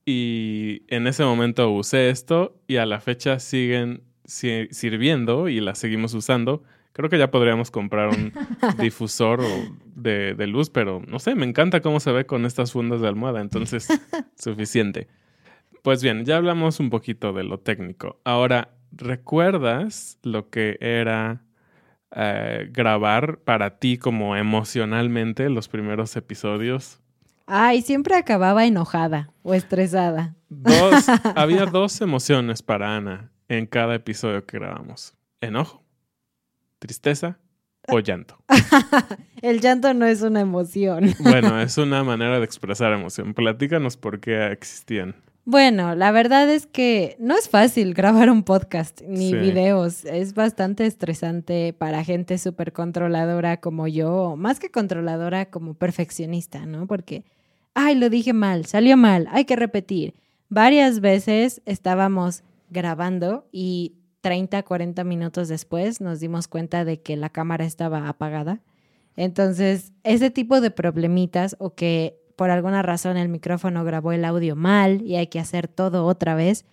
y 0.05 0.83
en 0.87 1.07
ese 1.07 1.23
momento 1.23 1.69
usé 1.71 2.09
esto 2.09 2.55
y 2.67 2.77
a 2.77 2.85
la 2.85 2.99
fecha 2.99 3.39
siguen 3.39 4.03
si- 4.25 4.67
sirviendo 4.71 5.49
y 5.49 5.59
las 5.61 5.77
seguimos 5.79 6.13
usando. 6.13 6.63
Creo 6.93 7.09
que 7.09 7.17
ya 7.17 7.29
podríamos 7.31 7.71
comprar 7.71 8.09
un 8.09 8.31
difusor 8.79 9.41
o 9.41 9.47
de, 9.95 10.33
de 10.33 10.47
luz, 10.47 10.69
pero 10.69 11.01
no 11.07 11.19
sé, 11.19 11.35
me 11.35 11.45
encanta 11.45 11.81
cómo 11.81 11.99
se 11.99 12.11
ve 12.11 12.25
con 12.25 12.45
estas 12.45 12.71
fundas 12.71 13.01
de 13.01 13.07
almohada, 13.07 13.41
entonces 13.41 13.87
suficiente. 14.37 15.07
Pues 15.83 16.01
bien, 16.01 16.23
ya 16.25 16.37
hablamos 16.37 16.79
un 16.79 16.89
poquito 16.89 17.33
de 17.33 17.43
lo 17.43 17.59
técnico. 17.59 18.19
Ahora, 18.23 18.69
¿recuerdas 18.91 20.17
lo 20.23 20.49
que 20.49 20.77
era 20.79 21.43
eh, 22.15 22.69
grabar 22.71 23.39
para 23.39 23.77
ti 23.79 23.97
como 23.97 24.35
emocionalmente 24.35 25.49
los 25.49 25.67
primeros 25.67 26.15
episodios? 26.15 27.01
Ay, 27.47 27.81
siempre 27.81 28.15
acababa 28.15 28.65
enojada 28.65 29.31
o 29.43 29.53
estresada. 29.53 30.35
Dos, 30.49 31.05
había 31.35 31.65
dos 31.65 32.01
emociones 32.01 32.61
para 32.61 32.95
Ana 32.95 33.31
en 33.47 33.67
cada 33.67 33.95
episodio 33.95 34.45
que 34.45 34.57
grabamos. 34.57 35.13
Enojo, 35.41 35.83
tristeza 36.79 37.37
o 37.87 37.99
llanto. 37.99 38.37
El 39.41 39.61
llanto 39.61 39.93
no 39.93 40.05
es 40.05 40.21
una 40.23 40.41
emoción. 40.41 41.13
Bueno, 41.19 41.61
es 41.61 41.77
una 41.77 42.03
manera 42.03 42.39
de 42.39 42.45
expresar 42.45 42.91
emoción. 42.93 43.35
Platícanos 43.35 43.95
por 43.95 44.19
qué 44.19 44.51
existían. 44.51 45.15
Bueno, 45.47 45.93
la 45.93 46.11
verdad 46.11 46.49
es 46.49 46.65
que 46.65 47.15
no 47.19 47.37
es 47.37 47.49
fácil 47.49 47.93
grabar 47.93 48.31
un 48.31 48.41
podcast 48.41 49.01
ni 49.07 49.29
Sí. 49.29 49.35
videos. 49.35 50.03
Es 50.05 50.33
bastante 50.33 50.87
estresante 50.87 51.71
para 51.71 52.03
gente 52.03 52.39
súper 52.39 52.73
controladora 52.73 53.57
como 53.61 53.87
yo, 53.87 54.35
más 54.37 54.59
que 54.59 54.71
controladora, 54.71 55.45
como 55.51 55.75
perfeccionista, 55.75 56.65
¿no? 56.65 56.87
Porque, 56.87 57.25
ay, 57.75 57.93
lo 57.93 58.09
dije 58.09 58.33
mal, 58.33 58.65
salió 58.65 58.97
mal, 58.97 59.27
hay 59.31 59.45
que 59.45 59.55
repetir. 59.55 60.15
Varias 60.49 60.99
veces 60.99 61.61
estábamos 61.65 62.43
grabando 62.71 63.47
y 63.51 63.93
30, 64.21 64.63
40 64.63 65.03
minutos 65.03 65.47
después 65.47 66.01
nos 66.01 66.19
dimos 66.19 66.47
cuenta 66.47 66.85
de 66.85 67.01
que 67.01 67.15
la 67.17 67.29
cámara 67.29 67.65
estaba 67.65 68.09
apagada. 68.09 68.61
Entonces, 69.15 69.93
ese 70.03 70.31
tipo 70.31 70.59
de 70.59 70.71
problemitas 70.71 71.55
o 71.59 71.75
que 71.75 72.19
por 72.35 72.49
alguna 72.49 72.81
razón 72.81 73.17
el 73.17 73.29
micrófono 73.29 73.83
grabó 73.83 74.11
el 74.11 74.25
audio 74.25 74.55
mal 74.55 75.01
y 75.01 75.15
hay 75.15 75.27
que 75.27 75.39
hacer 75.39 75.67
todo 75.67 76.05
otra 76.05 76.35
vez. 76.35 76.65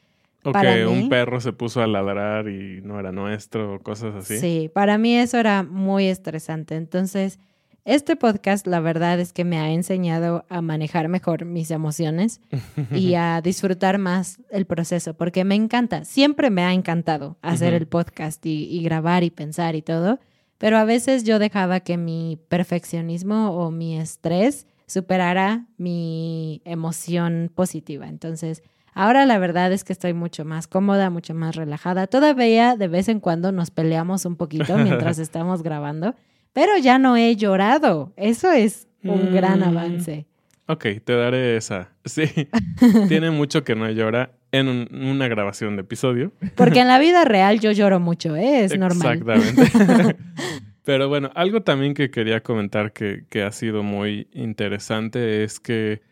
O 0.44 0.50
Para 0.52 0.74
que 0.74 0.84
mí- 0.86 1.02
un 1.04 1.08
perro 1.08 1.40
se 1.40 1.52
puso 1.52 1.82
a 1.82 1.86
ladrar 1.86 2.48
y 2.48 2.80
no 2.82 2.98
era 2.98 3.12
nuestro, 3.12 3.80
cosas 3.82 4.14
así. 4.16 4.38
Sí, 4.38 4.70
para 4.74 4.98
mí 4.98 5.14
eso 5.16 5.38
era 5.38 5.62
muy 5.62 6.06
estresante. 6.06 6.74
Entonces, 6.74 7.38
este 7.84 8.16
podcast 8.16 8.66
la 8.66 8.80
verdad 8.80 9.20
es 9.20 9.32
que 9.32 9.44
me 9.44 9.58
ha 9.58 9.70
enseñado 9.70 10.44
a 10.48 10.60
manejar 10.62 11.06
mejor 11.08 11.44
mis 11.44 11.70
emociones 11.70 12.40
y 12.92 13.14
a 13.14 13.40
disfrutar 13.44 13.98
más 13.98 14.40
el 14.50 14.66
proceso, 14.66 15.14
porque 15.14 15.44
me 15.44 15.54
encanta, 15.54 16.04
siempre 16.04 16.50
me 16.50 16.62
ha 16.64 16.72
encantado 16.72 17.36
hacer 17.42 17.74
el 17.74 17.86
podcast 17.86 18.44
y, 18.46 18.64
y 18.64 18.82
grabar 18.82 19.22
y 19.24 19.30
pensar 19.30 19.74
y 19.76 19.82
todo, 19.82 20.18
pero 20.58 20.78
a 20.78 20.84
veces 20.84 21.24
yo 21.24 21.38
dejaba 21.40 21.80
que 21.80 21.96
mi 21.96 22.38
perfeccionismo 22.48 23.50
o 23.52 23.70
mi 23.70 23.98
estrés 23.98 24.66
superara 24.92 25.66
mi 25.78 26.60
emoción 26.64 27.50
positiva. 27.54 28.06
Entonces, 28.08 28.62
ahora 28.94 29.26
la 29.26 29.38
verdad 29.38 29.72
es 29.72 29.84
que 29.84 29.92
estoy 29.92 30.12
mucho 30.14 30.44
más 30.44 30.66
cómoda, 30.68 31.10
mucho 31.10 31.34
más 31.34 31.56
relajada. 31.56 32.06
Todavía 32.06 32.76
de 32.76 32.88
vez 32.88 33.08
en 33.08 33.20
cuando 33.20 33.50
nos 33.52 33.70
peleamos 33.70 34.24
un 34.26 34.36
poquito 34.36 34.76
mientras 34.78 35.18
estamos 35.18 35.62
grabando, 35.62 36.14
pero 36.52 36.76
ya 36.78 36.98
no 36.98 37.16
he 37.16 37.34
llorado. 37.36 38.12
Eso 38.16 38.50
es 38.52 38.86
un 39.02 39.32
gran 39.32 39.60
Mm. 39.60 39.64
avance. 39.64 40.26
Ok, 40.68 40.86
te 41.04 41.16
daré 41.16 41.56
esa. 41.56 41.88
Sí, 42.04 42.24
tiene 43.08 43.30
mucho 43.30 43.64
que 43.64 43.74
no 43.74 43.90
llora 43.90 44.30
en 44.52 44.68
un- 44.68 44.88
una 45.10 45.26
grabación 45.28 45.76
de 45.76 45.82
episodio. 45.82 46.32
Porque 46.54 46.80
en 46.80 46.88
la 46.88 46.98
vida 47.06 47.24
real 47.24 47.58
yo 47.60 47.72
lloro 47.72 47.98
mucho, 47.98 48.36
¿eh? 48.36 48.64
es 48.64 48.78
normal. 48.78 49.18
Exactamente. 49.18 50.16
Pero 50.84 51.08
bueno, 51.08 51.30
algo 51.34 51.62
también 51.62 51.94
que 51.94 52.10
quería 52.10 52.42
comentar 52.42 52.92
que, 52.92 53.24
que 53.30 53.42
ha 53.42 53.52
sido 53.52 53.82
muy 53.82 54.28
interesante 54.32 55.44
es 55.44 55.60
que, 55.60 56.02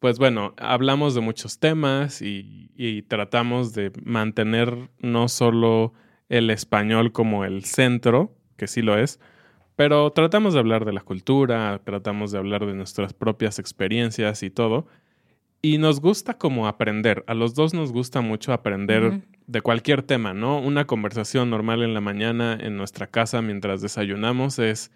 pues 0.00 0.18
bueno, 0.18 0.54
hablamos 0.58 1.14
de 1.14 1.22
muchos 1.22 1.58
temas 1.58 2.22
y, 2.22 2.70
y 2.76 3.02
tratamos 3.02 3.72
de 3.74 3.92
mantener 4.04 4.90
no 4.98 5.28
solo 5.28 5.94
el 6.28 6.50
español 6.50 7.12
como 7.12 7.44
el 7.44 7.64
centro, 7.64 8.36
que 8.56 8.66
sí 8.66 8.82
lo 8.82 8.98
es, 8.98 9.18
pero 9.76 10.12
tratamos 10.12 10.54
de 10.54 10.60
hablar 10.60 10.84
de 10.84 10.92
la 10.92 11.00
cultura, 11.02 11.80
tratamos 11.84 12.32
de 12.32 12.38
hablar 12.38 12.66
de 12.66 12.74
nuestras 12.74 13.14
propias 13.14 13.58
experiencias 13.58 14.42
y 14.42 14.50
todo. 14.50 14.86
Y 15.64 15.78
nos 15.78 16.00
gusta 16.00 16.38
como 16.38 16.66
aprender. 16.66 17.22
A 17.28 17.34
los 17.34 17.54
dos 17.54 17.72
nos 17.72 17.92
gusta 17.92 18.20
mucho 18.20 18.52
aprender 18.52 19.22
de 19.46 19.60
cualquier 19.60 20.02
tema, 20.02 20.34
¿no? 20.34 20.58
Una 20.58 20.88
conversación 20.88 21.50
normal 21.50 21.84
en 21.84 21.94
la 21.94 22.00
mañana 22.00 22.58
en 22.60 22.76
nuestra 22.76 23.06
casa 23.06 23.42
mientras 23.42 23.80
desayunamos 23.80 24.58
es, 24.58 24.90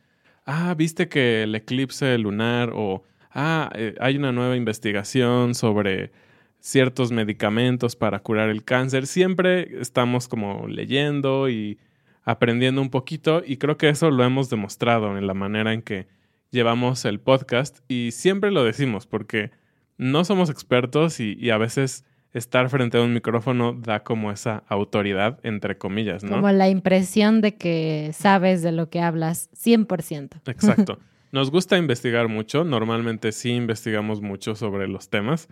ah, 0.44 0.74
viste 0.76 1.08
que 1.08 1.44
el 1.44 1.54
eclipse 1.54 2.18
lunar 2.18 2.72
o, 2.74 3.04
ah, 3.30 3.70
eh, 3.76 3.94
hay 4.00 4.16
una 4.16 4.32
nueva 4.32 4.56
investigación 4.56 5.54
sobre 5.54 6.10
ciertos 6.58 7.12
medicamentos 7.12 7.94
para 7.94 8.18
curar 8.18 8.48
el 8.48 8.64
cáncer. 8.64 9.06
Siempre 9.06 9.80
estamos 9.80 10.26
como 10.26 10.66
leyendo 10.66 11.48
y 11.48 11.78
aprendiendo 12.24 12.82
un 12.82 12.90
poquito 12.90 13.40
y 13.46 13.58
creo 13.58 13.78
que 13.78 13.88
eso 13.88 14.10
lo 14.10 14.24
hemos 14.24 14.50
demostrado 14.50 15.16
en 15.16 15.28
la 15.28 15.34
manera 15.34 15.72
en 15.72 15.82
que 15.82 16.08
llevamos 16.50 17.04
el 17.04 17.20
podcast 17.20 17.78
y 17.86 18.10
siempre 18.10 18.50
lo 18.50 18.64
decimos 18.64 19.06
porque 19.06 19.52
no 19.98 20.24
somos 20.24 20.50
expertos 20.50 21.20
y, 21.20 21.36
y 21.38 21.50
a 21.50 21.58
veces 21.58 22.04
estar 22.36 22.68
frente 22.68 22.98
a 22.98 23.02
un 23.02 23.14
micrófono 23.14 23.72
da 23.72 24.02
como 24.02 24.30
esa 24.30 24.62
autoridad, 24.68 25.40
entre 25.42 25.78
comillas, 25.78 26.22
¿no? 26.22 26.32
Como 26.32 26.50
la 26.50 26.68
impresión 26.68 27.40
de 27.40 27.56
que 27.56 28.10
sabes 28.12 28.62
de 28.62 28.72
lo 28.72 28.90
que 28.90 29.00
hablas 29.00 29.50
100%. 29.52 30.42
Exacto. 30.46 30.98
Nos 31.32 31.50
gusta 31.50 31.78
investigar 31.78 32.28
mucho, 32.28 32.64
normalmente 32.64 33.32
sí 33.32 33.50
investigamos 33.50 34.20
mucho 34.20 34.54
sobre 34.54 34.86
los 34.86 35.08
temas, 35.08 35.48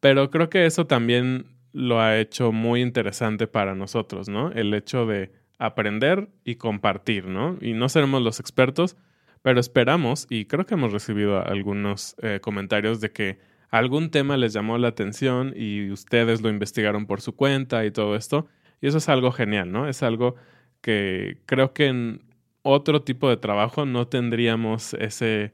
pero 0.00 0.30
creo 0.30 0.50
que 0.50 0.66
eso 0.66 0.86
también 0.86 1.46
lo 1.72 2.00
ha 2.00 2.18
hecho 2.18 2.52
muy 2.52 2.82
interesante 2.82 3.46
para 3.46 3.74
nosotros, 3.74 4.28
¿no? 4.28 4.50
El 4.52 4.74
hecho 4.74 5.06
de 5.06 5.32
aprender 5.58 6.28
y 6.44 6.56
compartir, 6.56 7.26
¿no? 7.26 7.56
Y 7.60 7.72
no 7.72 7.88
seremos 7.88 8.22
los 8.22 8.40
expertos, 8.40 8.96
pero 9.42 9.60
esperamos, 9.60 10.26
y 10.28 10.46
creo 10.46 10.66
que 10.66 10.74
hemos 10.74 10.92
recibido 10.92 11.44
algunos 11.44 12.16
eh, 12.22 12.40
comentarios 12.40 13.00
de 13.00 13.10
que 13.10 13.38
algún 13.70 14.10
tema 14.10 14.36
les 14.36 14.52
llamó 14.52 14.78
la 14.78 14.88
atención 14.88 15.52
y 15.56 15.90
ustedes 15.90 16.40
lo 16.40 16.48
investigaron 16.48 17.06
por 17.06 17.20
su 17.20 17.34
cuenta 17.34 17.84
y 17.84 17.90
todo 17.90 18.16
esto. 18.16 18.46
Y 18.80 18.86
eso 18.86 18.98
es 18.98 19.08
algo 19.08 19.32
genial, 19.32 19.72
¿no? 19.72 19.88
Es 19.88 20.02
algo 20.02 20.36
que 20.80 21.38
creo 21.46 21.72
que 21.72 21.86
en 21.86 22.22
otro 22.62 23.02
tipo 23.02 23.28
de 23.28 23.36
trabajo 23.36 23.86
no 23.86 24.08
tendríamos 24.08 24.94
ese, 24.94 25.52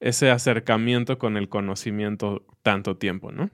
ese 0.00 0.30
acercamiento 0.30 1.18
con 1.18 1.36
el 1.36 1.48
conocimiento 1.48 2.44
tanto 2.62 2.96
tiempo, 2.96 3.32
¿no? 3.32 3.50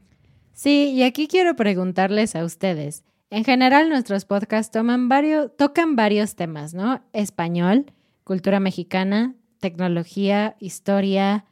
Sí, 0.52 0.93
y 0.93 1.02
aquí 1.05 1.28
quiero 1.28 1.55
preguntarles 1.57 2.35
a 2.35 2.45
ustedes, 2.45 3.05
En 3.31 3.45
general, 3.45 3.90
nuestros 3.90 4.25
podcasts 4.25 4.73
toman 4.73 5.11
tocan 5.59 5.97
varios 5.97 6.35
temas, 6.35 6.73
¿no? 6.73 7.02
Español, 7.12 7.93
cultura 8.25 8.59
mexicana, 8.59 9.35
tecnología, 9.61 10.57
historia, 10.61 11.45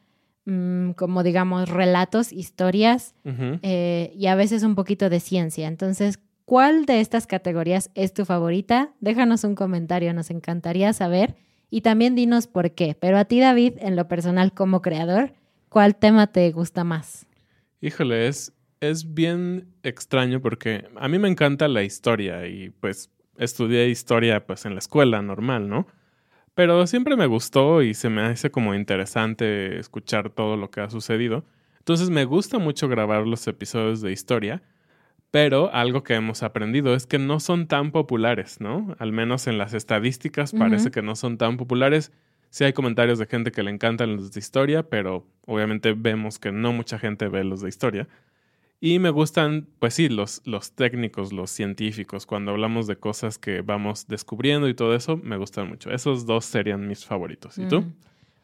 mm, 0.46 0.92
como 0.92 1.22
digamos, 1.22 1.68
relatos, 1.68 2.32
historias 2.32 3.14
eh, 3.62 4.12
y 4.16 4.26
a 4.26 4.34
veces 4.34 4.62
un 4.62 4.74
poquito 4.74 5.10
de 5.10 5.20
ciencia. 5.20 5.68
Entonces, 5.68 6.18
¿cuál 6.44 6.86
de 6.86 7.00
estas 7.00 7.26
categorías 7.26 7.90
es 7.94 8.14
tu 8.14 8.24
favorita? 8.24 8.94
Déjanos 9.00 9.44
un 9.44 9.54
comentario, 9.54 10.14
nos 10.14 10.30
encantaría 10.30 10.92
saber. 10.92 11.36
Y 11.68 11.80
también 11.80 12.14
dinos 12.14 12.46
por 12.46 12.72
qué. 12.72 12.96
Pero 12.98 13.18
a 13.18 13.24
ti, 13.24 13.40
David, 13.40 13.74
en 13.80 13.96
lo 13.96 14.08
personal 14.08 14.52
como 14.54 14.82
creador, 14.82 15.34
¿cuál 15.68 15.96
tema 15.96 16.28
te 16.28 16.50
gusta 16.52 16.84
más? 16.84 17.26
Híjole, 17.80 18.28
es, 18.28 18.52
es 18.80 19.12
bien 19.14 19.68
extraño 19.82 20.40
porque 20.40 20.88
a 20.96 21.08
mí 21.08 21.18
me 21.18 21.28
encanta 21.28 21.68
la 21.68 21.82
historia 21.82 22.46
y 22.46 22.70
pues 22.70 23.10
estudié 23.36 23.88
historia 23.88 24.46
pues 24.46 24.64
en 24.64 24.74
la 24.74 24.78
escuela 24.78 25.20
normal, 25.22 25.68
¿no? 25.68 25.86
Pero 26.56 26.86
siempre 26.86 27.16
me 27.16 27.26
gustó 27.26 27.82
y 27.82 27.92
se 27.92 28.08
me 28.08 28.22
hace 28.22 28.50
como 28.50 28.74
interesante 28.74 29.78
escuchar 29.78 30.30
todo 30.30 30.56
lo 30.56 30.70
que 30.70 30.80
ha 30.80 30.88
sucedido. 30.88 31.44
Entonces 31.80 32.08
me 32.08 32.24
gusta 32.24 32.58
mucho 32.58 32.88
grabar 32.88 33.26
los 33.26 33.46
episodios 33.46 34.00
de 34.00 34.10
historia, 34.10 34.62
pero 35.30 35.70
algo 35.74 36.02
que 36.02 36.14
hemos 36.14 36.42
aprendido 36.42 36.94
es 36.94 37.06
que 37.06 37.18
no 37.18 37.40
son 37.40 37.66
tan 37.66 37.90
populares, 37.90 38.58
¿no? 38.58 38.96
Al 38.98 39.12
menos 39.12 39.48
en 39.48 39.58
las 39.58 39.74
estadísticas 39.74 40.52
parece 40.52 40.90
que 40.90 41.02
no 41.02 41.14
son 41.14 41.36
tan 41.36 41.58
populares. 41.58 42.10
Sí 42.48 42.64
hay 42.64 42.72
comentarios 42.72 43.18
de 43.18 43.26
gente 43.26 43.52
que 43.52 43.62
le 43.62 43.70
encantan 43.70 44.16
los 44.16 44.32
de 44.32 44.40
historia, 44.40 44.82
pero 44.82 45.26
obviamente 45.46 45.92
vemos 45.92 46.38
que 46.38 46.52
no 46.52 46.72
mucha 46.72 46.98
gente 46.98 47.28
ve 47.28 47.44
los 47.44 47.60
de 47.60 47.68
historia. 47.68 48.08
Y 48.80 48.98
me 48.98 49.10
gustan, 49.10 49.66
pues 49.78 49.94
sí, 49.94 50.08
los, 50.08 50.42
los 50.44 50.72
técnicos, 50.72 51.32
los 51.32 51.50
científicos. 51.50 52.26
Cuando 52.26 52.50
hablamos 52.52 52.86
de 52.86 52.96
cosas 52.96 53.38
que 53.38 53.62
vamos 53.62 54.06
descubriendo 54.06 54.68
y 54.68 54.74
todo 54.74 54.94
eso, 54.94 55.16
me 55.16 55.36
gustan 55.38 55.68
mucho. 55.68 55.90
Esos 55.90 56.26
dos 56.26 56.44
serían 56.44 56.86
mis 56.86 57.04
favoritos. 57.04 57.56
¿Y 57.58 57.66
tú? 57.66 57.80
Mm. 57.80 57.94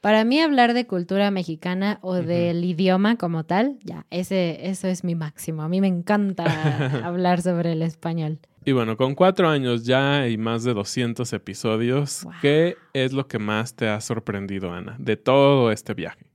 Para 0.00 0.24
mí 0.24 0.40
hablar 0.40 0.74
de 0.74 0.84
cultura 0.86 1.30
mexicana 1.30 2.00
o 2.02 2.14
del 2.14 2.64
idioma 2.64 3.16
como 3.16 3.44
tal, 3.44 3.78
ya, 3.84 4.04
ese, 4.10 4.68
eso 4.68 4.88
es 4.88 5.04
mi 5.04 5.14
máximo. 5.14 5.62
A 5.62 5.68
mí 5.68 5.80
me 5.80 5.86
encanta 5.86 6.44
hablar 7.06 7.40
sobre 7.40 7.72
el 7.72 7.82
español. 7.82 8.40
Y 8.64 8.72
bueno, 8.72 8.96
con 8.96 9.14
cuatro 9.14 9.48
años 9.48 9.84
ya 9.84 10.26
y 10.28 10.38
más 10.38 10.64
de 10.64 10.74
200 10.74 11.32
episodios, 11.34 12.24
Wow. 12.24 12.32
¿qué 12.40 12.76
es 12.94 13.12
lo 13.12 13.28
que 13.28 13.38
más 13.38 13.76
te 13.76 13.88
ha 13.88 14.00
sorprendido, 14.00 14.72
Ana, 14.72 14.96
de 14.98 15.16
todo 15.16 15.70
este 15.70 15.94
viaje? 15.94 16.26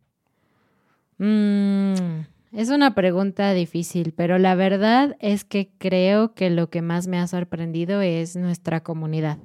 Mm, 1.17 2.21
es 2.57 2.69
una 2.69 2.95
pregunta 2.95 3.53
difícil, 3.53 4.13
pero 4.17 4.39
la 4.39 4.55
verdad 4.55 5.15
es 5.19 5.43
que 5.43 5.69
creo 5.77 6.33
que 6.33 6.49
lo 6.49 6.71
que 6.71 6.81
más 6.81 7.05
me 7.05 7.19
ha 7.19 7.27
sorprendido 7.27 8.01
es 8.01 8.35
nuestra 8.35 8.81
comunidad. 8.81 9.37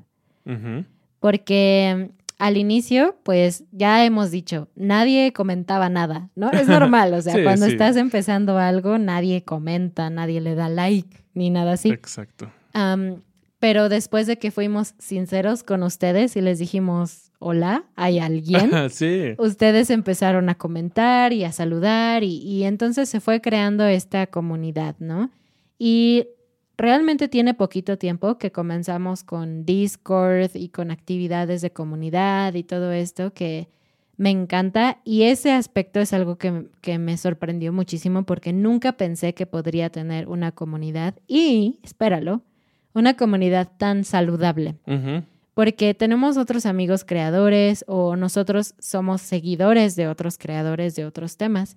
Porque 1.21 2.09
mm, 2.11 2.23
al 2.39 2.57
inicio, 2.57 3.17
pues 3.23 3.65
ya 3.71 4.03
hemos 4.07 4.31
dicho, 4.31 4.69
nadie 4.77 5.35
comentaba 5.35 5.91
nada, 5.91 6.31
¿no? 6.35 6.51
Es 6.53 6.67
normal, 6.69 7.13
o 7.13 7.21
sea, 7.21 7.35
Sí, 7.35 7.43
cuando 7.43 7.67
sí. 7.67 7.73
estás 7.73 7.97
empezando 7.97 8.57
algo, 8.57 8.97
nadie 8.97 9.45
comenta, 9.45 10.09
nadie 10.09 10.41
le 10.41 10.55
da 10.55 10.71
like, 10.71 11.19
ni 11.35 11.51
nada 11.51 11.73
así. 11.73 11.91
Exacto. 11.91 12.51
Pero 13.59 13.91
después 13.91 14.27
de 14.27 14.39
que 14.39 14.51
fuimos 14.51 14.95
sinceros 14.99 15.65
con 15.65 15.83
ustedes 15.83 16.35
y 16.35 16.41
les 16.41 16.59
dijimos, 16.59 17.31
hola, 17.43 17.85
¿hay 17.97 18.19
alguien? 18.19 18.71
Sí. 18.91 19.35
ustedes 19.39 19.91
empezaron 19.91 20.49
a 20.49 20.55
comentar 20.55 21.33
y 21.33 21.45
a 21.45 21.53
saludar 21.53 22.23
y, 22.25 22.37
y 22.39 22.65
entonces 22.65 23.09
se 23.09 23.21
fue 23.21 23.41
creando 23.41 23.85
esta 23.87 24.27
comunidad, 24.27 24.97
¿no? 24.99 25.31
Y 25.79 26.29
realmente 26.79 27.29
tiene 27.29 27.55
poquito 27.55 27.99
tiempo 27.99 28.39
que 28.39 28.53
comenzamos 28.53 29.25
con 29.25 29.65
Discord 29.65 30.51
y 30.55 30.69
con 30.69 30.91
actividades 30.91 31.63
de 31.63 31.73
comunidad 31.73 32.55
y 32.55 32.63
todo 32.63 32.93
esto 32.93 33.33
que 33.33 33.69
me 34.17 34.31
encanta 34.31 35.01
y 35.05 35.23
ese 35.23 35.53
aspecto 35.53 36.01
es 36.01 36.13
algo 36.13 36.37
que, 36.37 36.67
que 36.81 36.99
me 36.99 37.17
sorprendió 37.17 37.73
muchísimo 37.73 38.25
porque 38.25 38.53
nunca 38.53 38.93
pensé 38.93 39.35
que 39.35 39.47
podría 39.47 39.91
tener 39.91 40.29
una 40.29 40.53
comunidad 40.53 41.15
y, 41.27 41.81
espéralo, 41.83 42.43
una 42.95 43.15
comunidad 43.17 43.71
tan 43.79 44.05
saludable. 44.05 44.77
Porque 45.55 45.95
tenemos 45.95 46.37
otros 46.37 46.67
amigos 46.67 47.05
creadores 47.05 47.85
o 47.87 48.17
nosotros 48.17 48.75
somos 48.79 49.21
seguidores 49.21 49.97
de 49.97 50.09
otros 50.09 50.39
creadores 50.39 50.95
de 50.95 51.05
otros 51.05 51.37
temas. 51.37 51.77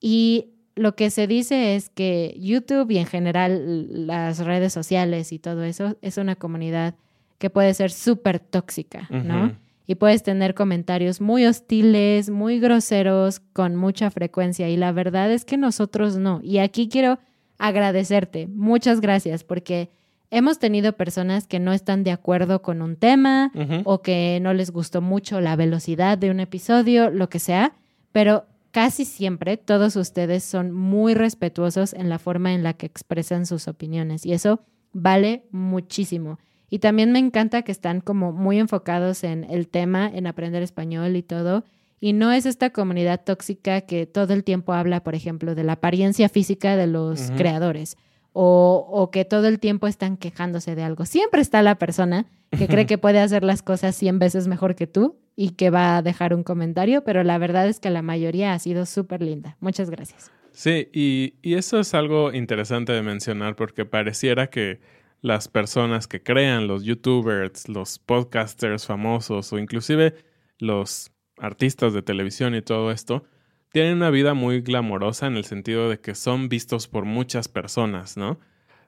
Y 0.00 0.48
lo 0.74 0.96
que 0.96 1.10
se 1.10 1.26
dice 1.26 1.76
es 1.76 1.88
que 1.88 2.36
YouTube 2.40 2.90
y 2.90 2.98
en 2.98 3.06
general 3.06 4.06
las 4.06 4.38
redes 4.38 4.72
sociales 4.72 5.32
y 5.32 5.38
todo 5.38 5.62
eso 5.62 5.96
es 6.02 6.16
una 6.16 6.34
comunidad 6.34 6.94
que 7.38 7.50
puede 7.50 7.74
ser 7.74 7.90
súper 7.90 8.40
tóxica, 8.40 9.08
¿no? 9.10 9.56
Y 9.86 9.96
puedes 9.96 10.22
tener 10.22 10.54
comentarios 10.54 11.20
muy 11.20 11.44
hostiles, 11.44 12.30
muy 12.30 12.60
groseros, 12.60 13.40
con 13.40 13.74
mucha 13.76 14.10
frecuencia. 14.10 14.68
Y 14.68 14.76
la 14.76 14.92
verdad 14.92 15.30
es 15.32 15.44
que 15.44 15.56
nosotros 15.56 16.16
no. 16.16 16.40
Y 16.42 16.58
aquí 16.58 16.88
quiero 16.88 17.18
agradecerte. 17.58 18.46
Muchas 18.46 19.00
gracias 19.00 19.42
porque 19.42 19.90
hemos 20.32 20.58
tenido 20.58 20.94
personas 20.94 21.46
que 21.46 21.60
no 21.60 21.74
están 21.74 22.02
de 22.04 22.10
acuerdo 22.10 22.62
con 22.62 22.80
un 22.80 22.96
tema 22.96 23.52
o 23.84 24.00
que 24.00 24.40
no 24.40 24.54
les 24.54 24.70
gustó 24.70 25.02
mucho 25.02 25.40
la 25.40 25.54
velocidad 25.56 26.16
de 26.16 26.30
un 26.30 26.40
episodio, 26.40 27.10
lo 27.10 27.28
que 27.28 27.38
sea, 27.38 27.74
pero 28.12 28.46
casi 28.70 29.04
siempre 29.04 29.58
todos 29.58 29.94
ustedes 29.94 30.42
son 30.42 30.72
muy 30.72 31.12
respetuosos 31.14 31.92
en 31.92 32.08
la 32.08 32.18
forma 32.18 32.54
en 32.54 32.62
la 32.62 32.72
que 32.72 32.86
expresan 32.86 33.44
sus 33.44 33.68
opiniones 33.68 34.24
y 34.24 34.32
eso 34.32 34.62
vale 34.94 35.44
muchísimo. 35.50 36.38
Y 36.70 36.78
también 36.78 37.12
me 37.12 37.18
encanta 37.18 37.60
que 37.60 37.72
están 37.72 38.00
como 38.00 38.32
muy 38.32 38.58
enfocados 38.58 39.24
en 39.24 39.44
el 39.44 39.68
tema, 39.68 40.10
en 40.12 40.26
aprender 40.26 40.62
español 40.62 41.14
y 41.14 41.22
todo. 41.22 41.64
Y 42.00 42.14
no 42.14 42.32
es 42.32 42.46
esta 42.46 42.70
comunidad 42.70 43.20
tóxica 43.22 43.82
que 43.82 44.06
todo 44.06 44.32
el 44.32 44.44
tiempo 44.44 44.72
habla, 44.72 45.04
por 45.04 45.14
ejemplo, 45.14 45.54
de 45.54 45.64
la 45.64 45.74
apariencia 45.74 46.30
física 46.30 46.74
de 46.76 46.86
los 46.86 47.30
creadores 47.32 47.98
o, 48.32 48.86
o 48.90 49.10
que 49.10 49.24
todo 49.24 49.46
el 49.48 49.58
tiempo 49.58 49.86
están 49.86 50.16
quejándose 50.16 50.74
de 50.74 50.82
algo. 50.82 51.04
Siempre 51.04 51.40
está 51.40 51.62
la 51.62 51.76
persona 51.76 52.26
que 52.56 52.68
cree 52.68 52.86
que 52.86 52.98
puede 52.98 53.20
hacer 53.20 53.44
las 53.44 53.62
cosas 53.62 53.96
100 53.96 54.18
veces 54.18 54.46
mejor 54.46 54.74
que 54.74 54.86
tú 54.86 55.16
y 55.36 55.50
que 55.50 55.70
va 55.70 55.96
a 55.96 56.02
dejar 56.02 56.34
un 56.34 56.42
comentario, 56.42 57.04
pero 57.04 57.24
la 57.24 57.38
verdad 57.38 57.66
es 57.66 57.80
que 57.80 57.90
la 57.90 58.02
mayoría 58.02 58.52
ha 58.52 58.58
sido 58.58 58.86
súper 58.86 59.22
linda. 59.22 59.56
Muchas 59.60 59.90
gracias. 59.90 60.30
Sí, 60.52 60.88
y, 60.92 61.34
y 61.40 61.54
eso 61.54 61.80
es 61.80 61.94
algo 61.94 62.32
interesante 62.32 62.92
de 62.92 63.02
mencionar 63.02 63.56
porque 63.56 63.86
pareciera 63.86 64.48
que 64.48 64.80
las 65.22 65.48
personas 65.48 66.06
que 66.06 66.22
crean, 66.22 66.66
los 66.66 66.84
youtubers, 66.84 67.68
los 67.68 67.98
podcasters 67.98 68.86
famosos 68.86 69.52
o 69.52 69.58
inclusive 69.58 70.14
los 70.58 71.12
artistas 71.38 71.94
de 71.94 72.02
televisión 72.02 72.54
y 72.54 72.60
todo 72.60 72.90
esto, 72.90 73.24
tienen 73.72 73.96
una 73.96 74.10
vida 74.10 74.34
muy 74.34 74.60
glamorosa 74.60 75.26
en 75.26 75.36
el 75.36 75.44
sentido 75.44 75.88
de 75.88 75.98
que 76.00 76.14
son 76.14 76.48
vistos 76.48 76.88
por 76.88 77.04
muchas 77.04 77.48
personas, 77.48 78.16
¿no? 78.16 78.38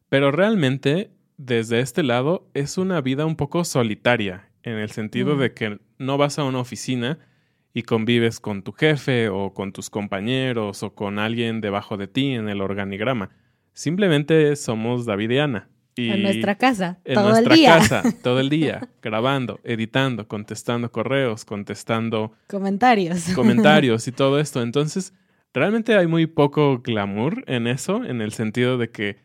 Pero 0.08 0.30
realmente, 0.30 1.10
desde 1.36 1.80
este 1.80 2.02
lado, 2.02 2.48
es 2.54 2.78
una 2.78 3.00
vida 3.00 3.26
un 3.26 3.36
poco 3.36 3.64
solitaria, 3.64 4.50
en 4.62 4.74
el 4.74 4.90
sentido 4.90 5.36
Mm. 5.36 5.38
de 5.40 5.54
que 5.54 5.78
no 5.98 6.18
vas 6.18 6.38
a 6.38 6.44
una 6.44 6.58
oficina 6.60 7.18
y 7.72 7.82
convives 7.82 8.40
con 8.40 8.62
tu 8.62 8.72
jefe 8.72 9.28
o 9.28 9.52
con 9.54 9.72
tus 9.72 9.90
compañeros 9.90 10.82
o 10.82 10.94
con 10.94 11.18
alguien 11.18 11.60
debajo 11.60 11.96
de 11.96 12.06
ti 12.06 12.32
en 12.32 12.48
el 12.48 12.60
organigrama. 12.60 13.30
Simplemente 13.72 14.54
somos 14.56 15.06
David 15.06 15.30
y 15.30 15.38
Ana. 15.38 15.68
Y 15.96 16.10
en 16.10 16.22
nuestra 16.22 16.56
casa, 16.56 16.98
en 17.04 17.14
todo 17.14 17.28
nuestra 17.30 17.54
el 17.54 17.60
día. 17.60 17.78
casa, 17.78 18.02
todo 18.22 18.40
el 18.40 18.48
día, 18.48 18.88
grabando, 19.02 19.60
editando, 19.62 20.26
contestando 20.26 20.90
correos, 20.90 21.44
contestando 21.44 22.32
Comentarios. 22.48 23.28
comentarios 23.34 24.08
y 24.08 24.12
todo 24.12 24.40
esto. 24.40 24.60
Entonces, 24.62 25.12
realmente 25.52 25.96
hay 25.96 26.06
muy 26.06 26.26
poco 26.26 26.78
glamour 26.78 27.44
en 27.46 27.66
eso, 27.68 28.04
en 28.04 28.20
el 28.20 28.32
sentido 28.32 28.76
de 28.76 28.90
que 28.90 29.18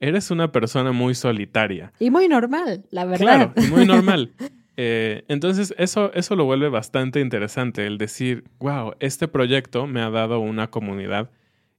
eres 0.00 0.30
una 0.30 0.50
persona 0.52 0.92
muy 0.92 1.14
solitaria. 1.14 1.92
Y 2.00 2.10
muy 2.10 2.28
normal, 2.28 2.84
la 2.90 3.04
verdad. 3.04 3.52
Claro, 3.52 3.52
y 3.56 3.70
muy 3.70 3.86
normal. 3.86 4.32
Eh, 4.78 5.24
entonces, 5.28 5.74
eso, 5.78 6.12
eso 6.12 6.36
lo 6.36 6.44
vuelve 6.44 6.68
bastante 6.68 7.20
interesante, 7.20 7.86
el 7.86 7.96
decir, 7.96 8.44
wow, 8.58 8.92
este 9.00 9.26
proyecto 9.26 9.86
me 9.86 10.02
ha 10.02 10.10
dado 10.10 10.38
una 10.38 10.68
comunidad. 10.70 11.30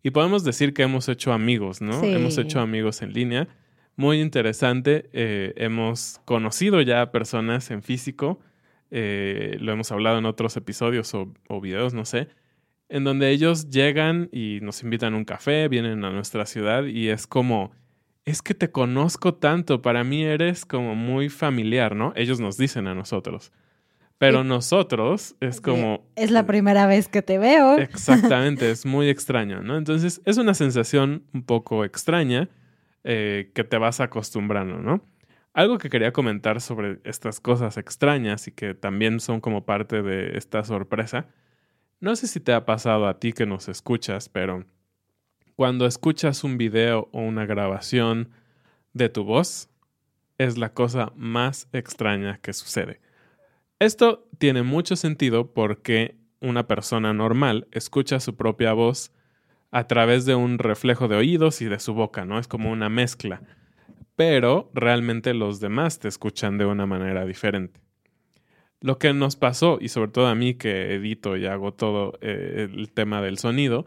Y 0.01 0.09
podemos 0.09 0.43
decir 0.43 0.73
que 0.73 0.81
hemos 0.81 1.07
hecho 1.07 1.31
amigos, 1.31 1.79
¿no? 1.79 1.99
Sí. 2.01 2.07
Hemos 2.07 2.39
hecho 2.39 2.59
amigos 2.59 3.03
en 3.03 3.13
línea. 3.13 3.47
Muy 3.97 4.21
interesante. 4.21 5.09
eh, 5.11 5.53
hemos 5.57 6.21
conocido 6.23 6.81
ya 6.81 7.01
a 7.01 7.11
personas 7.11 7.69
en 7.71 7.81
físico. 7.83 8.39
eh, 8.91 9.57
lo 9.59 9.73
hemos 9.73 9.91
hablado 9.91 10.17
en 10.19 10.25
otros 10.25 10.55
episodios 10.55 11.13
o, 11.13 11.33
o 11.49 11.59
videos, 11.59 11.93
no 11.93 12.05
sé. 12.05 12.29
En 12.89 13.03
donde 13.03 13.31
ellos 13.31 13.69
llegan 13.69 14.29
y 14.31 14.59
nos 14.61 14.81
invitan 14.83 15.13
a 15.13 15.17
un 15.17 15.25
café, 15.25 15.67
vienen 15.67 16.05
a 16.05 16.11
nuestra 16.11 16.45
ciudad 16.45 16.85
y 16.85 17.09
es 17.09 17.27
como, 17.27 17.71
es 18.23 18.41
que 18.41 18.53
te 18.53 18.71
conozco 18.71 19.33
tanto, 19.33 19.81
para 19.81 20.05
mí 20.05 20.23
eres 20.23 20.63
como 20.65 20.95
muy 20.95 21.27
familiar, 21.27 21.95
¿no? 21.97 22.13
Ellos 22.15 22.39
nos 22.39 22.55
dicen 22.57 22.87
a 22.87 22.95
nosotros. 22.95 23.51
Pero 24.19 24.43
nosotros 24.43 25.35
es 25.41 25.59
como... 25.61 26.05
Es 26.15 26.31
la 26.31 26.45
primera 26.47 26.87
vez 26.87 27.07
que 27.09 27.21
te 27.21 27.37
veo. 27.37 27.77
Exactamente, 27.77 28.71
es 28.71 28.85
muy 28.85 29.09
extraño, 29.09 29.61
¿no? 29.61 29.77
Entonces 29.77 30.21
es 30.25 30.37
una 30.37 30.53
sensación 30.53 31.23
un 31.33 31.43
poco 31.43 31.83
extraña, 31.83 32.49
eh, 33.09 33.51
que 33.55 33.63
te 33.63 33.77
vas 33.77 34.01
acostumbrando, 34.01 34.79
¿no? 34.79 35.01
Algo 35.53 35.77
que 35.77 35.89
quería 35.89 36.11
comentar 36.11 36.59
sobre 36.59 36.99
estas 37.05 37.39
cosas 37.39 37.77
extrañas 37.77 38.49
y 38.49 38.51
que 38.51 38.73
también 38.73 39.21
son 39.21 39.39
como 39.39 39.65
parte 39.65 40.01
de 40.01 40.37
esta 40.37 40.65
sorpresa. 40.65 41.29
No 42.01 42.17
sé 42.17 42.27
si 42.27 42.41
te 42.41 42.51
ha 42.51 42.65
pasado 42.65 43.07
a 43.07 43.17
ti 43.17 43.31
que 43.31 43.45
nos 43.45 43.69
escuchas, 43.69 44.27
pero 44.27 44.65
cuando 45.55 45.85
escuchas 45.85 46.43
un 46.43 46.57
video 46.57 47.07
o 47.13 47.21
una 47.21 47.45
grabación 47.45 48.31
de 48.91 49.07
tu 49.07 49.23
voz, 49.23 49.69
es 50.37 50.57
la 50.57 50.73
cosa 50.73 51.13
más 51.15 51.69
extraña 51.71 52.39
que 52.39 52.51
sucede. 52.51 52.99
Esto 53.79 54.27
tiene 54.37 54.63
mucho 54.63 54.97
sentido 54.97 55.53
porque 55.53 56.17
una 56.41 56.67
persona 56.67 57.13
normal 57.13 57.69
escucha 57.71 58.19
su 58.19 58.35
propia 58.35 58.73
voz 58.73 59.13
a 59.77 59.87
través 59.87 60.25
de 60.25 60.35
un 60.35 60.59
reflejo 60.59 61.07
de 61.07 61.15
oídos 61.15 61.61
y 61.61 61.65
de 61.65 61.79
su 61.79 61.93
boca, 61.93 62.25
¿no? 62.25 62.39
Es 62.39 62.47
como 62.47 62.71
una 62.71 62.89
mezcla 62.89 63.41
pero 64.17 64.71
realmente 64.73 65.35
los 65.35 65.59
demás 65.59 65.99
te 65.99 66.07
escuchan 66.07 66.57
de 66.57 66.65
una 66.65 66.87
manera 66.87 67.23
diferente. 67.23 67.79
Lo 68.81 68.97
que 68.97 69.13
nos 69.13 69.35
pasó, 69.35 69.77
y 69.79 69.89
sobre 69.89 70.11
todo 70.11 70.25
a 70.25 70.33
mí 70.33 70.55
que 70.55 70.95
edito 70.95 71.37
y 71.37 71.45
hago 71.45 71.71
todo 71.73 72.17
eh, 72.21 72.67
el 72.73 72.91
tema 72.91 73.21
del 73.21 73.37
sonido, 73.37 73.85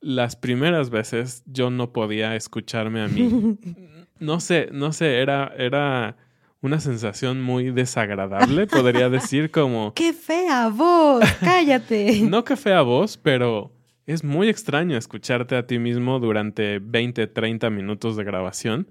las 0.00 0.36
primeras 0.36 0.90
veces 0.90 1.42
yo 1.46 1.70
no 1.70 1.92
podía 1.92 2.36
escucharme 2.36 3.02
a 3.02 3.08
mí. 3.08 3.58
No 4.20 4.38
sé, 4.38 4.68
no 4.70 4.92
sé, 4.92 5.18
era, 5.18 5.52
era 5.58 6.16
una 6.60 6.78
sensación 6.78 7.42
muy 7.42 7.72
desagradable, 7.72 8.68
podría 8.68 9.10
decir 9.10 9.50
como... 9.50 9.92
¡Qué 9.96 10.12
fea 10.12 10.68
voz! 10.68 11.24
¡Cállate! 11.40 12.20
no 12.22 12.44
qué 12.44 12.54
fea 12.54 12.82
voz, 12.82 13.18
pero 13.18 13.72
es 14.06 14.24
muy 14.24 14.48
extraño 14.48 14.96
escucharte 14.96 15.56
a 15.56 15.66
ti 15.66 15.78
mismo 15.78 16.18
durante 16.20 16.78
20, 16.78 17.26
30 17.26 17.70
minutos 17.70 18.16
de 18.16 18.24
grabación 18.24 18.88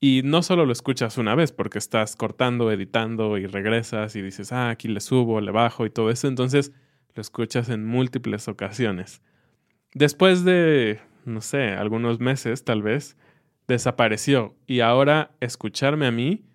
y 0.00 0.22
no 0.24 0.42
solo 0.42 0.64
lo 0.64 0.72
escuchas 0.72 1.18
una 1.18 1.34
vez, 1.34 1.52
porque 1.52 1.78
estás 1.78 2.16
cortando, 2.16 2.72
editando 2.72 3.36
y 3.36 3.46
regresas 3.46 4.16
y 4.16 4.22
dices, 4.22 4.50
ah, 4.50 4.70
aquí 4.70 4.88
le 4.88 5.00
subo, 5.00 5.42
le 5.42 5.50
bajo 5.50 5.84
y 5.84 5.90
todo 5.90 6.10
eso. 6.10 6.26
Entonces 6.26 6.72
lo 7.14 7.20
escuchas 7.20 7.68
en 7.68 7.84
múltiples 7.84 8.48
ocasiones. 8.48 9.20
Después 9.92 10.42
de, 10.44 11.00
no 11.26 11.42
sé, 11.42 11.72
algunos 11.72 12.18
meses 12.18 12.64
tal 12.64 12.80
vez, 12.80 13.18
desapareció. 13.68 14.54
Y 14.66 14.80
ahora 14.80 15.32
escucharme 15.40 16.06
a 16.06 16.12
mí 16.12 16.46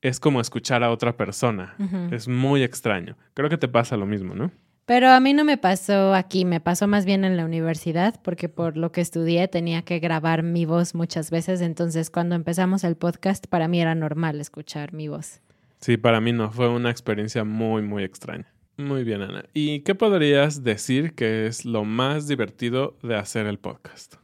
es 0.00 0.20
como 0.20 0.40
escuchar 0.40 0.84
a 0.84 0.92
otra 0.92 1.16
persona. 1.16 1.74
Es 2.12 2.28
muy 2.28 2.62
extraño. 2.62 3.16
Creo 3.34 3.50
que 3.50 3.58
te 3.58 3.66
pasa 3.66 3.96
lo 3.96 4.06
mismo, 4.06 4.36
¿no? 4.36 4.52
Pero 4.86 5.10
a 5.10 5.18
mí 5.18 5.32
no 5.34 5.44
me 5.44 5.56
pasó 5.58 6.14
aquí, 6.14 6.44
me 6.44 6.60
pasó 6.60 6.86
más 6.86 7.04
bien 7.04 7.24
en 7.24 7.36
la 7.36 7.44
universidad, 7.44 8.20
porque 8.22 8.48
por 8.48 8.76
lo 8.76 8.92
que 8.92 9.00
estudié 9.00 9.48
tenía 9.48 9.82
que 9.82 9.98
grabar 9.98 10.44
mi 10.44 10.64
voz 10.64 10.94
muchas 10.94 11.32
veces, 11.32 11.60
entonces 11.60 12.08
cuando 12.08 12.36
empezamos 12.36 12.84
el 12.84 12.94
podcast 12.96 13.48
para 13.48 13.66
mí 13.66 13.80
era 13.80 13.96
normal 13.96 14.40
escuchar 14.40 14.92
mi 14.92 15.08
voz. 15.08 15.40
Sí, 15.80 15.96
para 15.96 16.20
mí 16.20 16.32
no, 16.32 16.52
fue 16.52 16.68
una 16.68 16.90
experiencia 16.90 17.42
muy, 17.42 17.82
muy 17.82 18.04
extraña. 18.04 18.46
Muy 18.76 19.02
bien, 19.02 19.22
Ana. 19.22 19.44
¿Y 19.52 19.80
qué 19.80 19.96
podrías 19.96 20.62
decir 20.62 21.14
que 21.14 21.46
es 21.46 21.64
lo 21.64 21.84
más 21.84 22.28
divertido 22.28 22.96
de 23.02 23.16
hacer 23.16 23.46
el 23.46 23.58
podcast? 23.58 24.14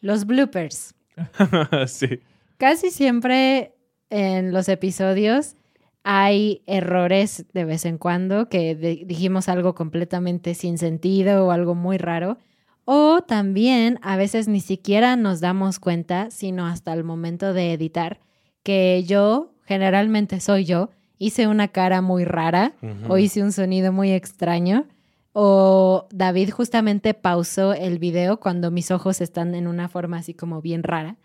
Los 0.00 0.24
bloopers. 0.24 0.94
sí. 1.86 2.20
Casi 2.56 2.90
siempre 2.90 3.74
en 4.08 4.52
los 4.52 4.70
episodios 4.70 5.56
hay 6.04 6.62
errores 6.66 7.46
de 7.52 7.64
vez 7.64 7.84
en 7.84 7.98
cuando 7.98 8.48
que 8.48 8.74
dijimos 9.06 9.48
algo 9.48 9.74
completamente 9.74 10.54
sin 10.54 10.78
sentido 10.78 11.46
o 11.46 11.50
algo 11.50 11.74
muy 11.74 11.98
raro. 11.98 12.38
O 12.84 13.20
también 13.20 13.98
a 14.00 14.16
veces 14.16 14.48
ni 14.48 14.60
siquiera 14.60 15.16
nos 15.16 15.40
damos 15.40 15.78
cuenta, 15.78 16.30
sino 16.30 16.66
hasta 16.66 16.94
el 16.94 17.04
momento 17.04 17.52
de 17.52 17.74
editar, 17.74 18.20
que 18.62 19.04
yo, 19.04 19.52
generalmente 19.66 20.40
soy 20.40 20.64
yo, 20.64 20.88
hice 21.18 21.48
una 21.48 21.68
cara 21.68 22.00
muy 22.00 22.24
rara 22.24 22.72
o 23.08 23.18
hice 23.18 23.42
un 23.42 23.52
sonido 23.52 23.92
muy 23.92 24.12
extraño. 24.12 24.86
O 25.32 26.08
David 26.10 26.50
justamente 26.50 27.12
pausó 27.12 27.74
el 27.74 27.98
video 27.98 28.40
cuando 28.40 28.70
mis 28.70 28.90
ojos 28.90 29.20
están 29.20 29.54
en 29.54 29.66
una 29.66 29.88
forma 29.88 30.16
así 30.16 30.32
como 30.32 30.62
bien 30.62 30.82
rara. 30.82 31.16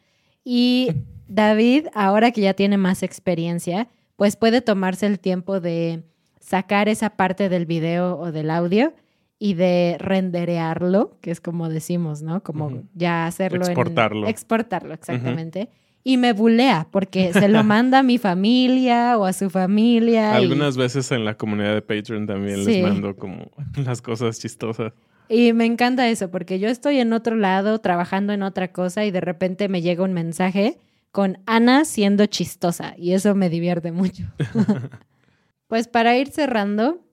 Y 0.44 0.90
David, 1.28 1.88
ahora 1.94 2.32
que 2.32 2.42
ya 2.42 2.54
tiene 2.54 2.78
más 2.78 3.02
experiencia, 3.02 3.88
pues 4.16 4.36
puede 4.36 4.62
tomarse 4.62 5.06
el 5.06 5.20
tiempo 5.20 5.60
de 5.60 6.04
sacar 6.40 6.90
esa 6.90 7.12
parte 7.12 7.50
del 7.50 7.66
video 7.66 8.18
o 8.18 8.32
del 8.32 8.50
audio 8.50 8.94
y 9.40 9.56
de 9.56 9.98
renderearlo, 10.00 11.18
que 11.22 11.32
es 11.32 11.42
como 11.42 11.70
decimos, 11.70 12.22
¿no? 12.22 12.44
Como 12.44 12.84
ya 12.94 13.26
hacerlo 13.26 13.66
exportarlo. 13.66 14.24
En, 14.24 14.30
exportarlo, 14.30 14.94
exactamente. 14.94 15.70
Y 16.04 16.18
me 16.18 16.34
bulea 16.34 16.88
porque 16.92 17.34
se 17.34 17.48
lo 17.48 17.64
manda 17.64 18.00
a 18.00 18.04
mi 18.04 18.18
familia 18.18 19.18
o 19.18 19.26
a 19.26 19.34
su 19.34 19.50
familia. 19.50 20.36
Algunas 20.36 20.78
veces 20.78 21.12
en 21.12 21.26
la 21.26 21.36
comunidad 21.36 21.74
de 21.74 21.82
Patreon 21.82 22.28
también 22.28 22.64
les 22.64 22.84
mando 22.84 23.16
como 23.16 23.52
las 23.86 24.02
cosas 24.02 24.40
chistosas. 24.40 24.94
Y 25.30 25.54
me 25.54 25.66
encanta 25.66 26.08
eso 26.10 26.30
porque 26.30 26.60
yo 26.60 26.68
estoy 26.68 27.00
en 27.00 27.14
otro 27.14 27.36
lado 27.36 27.80
trabajando 27.80 28.34
en 28.34 28.44
otra 28.44 28.72
cosa 28.72 29.06
y 29.06 29.12
de 29.12 29.22
repente 29.22 29.70
me 29.70 29.82
llega 29.82 30.04
un 30.04 30.14
mensaje 30.14 30.78
con 31.14 31.38
Ana 31.46 31.86
siendo 31.86 32.26
chistosa 32.26 32.96
y 32.98 33.14
eso 33.14 33.36
me 33.36 33.48
divierte 33.48 33.92
mucho. 33.92 34.24
pues 35.68 35.88
para 35.88 36.18
ir 36.18 36.30
cerrando, 36.30 37.06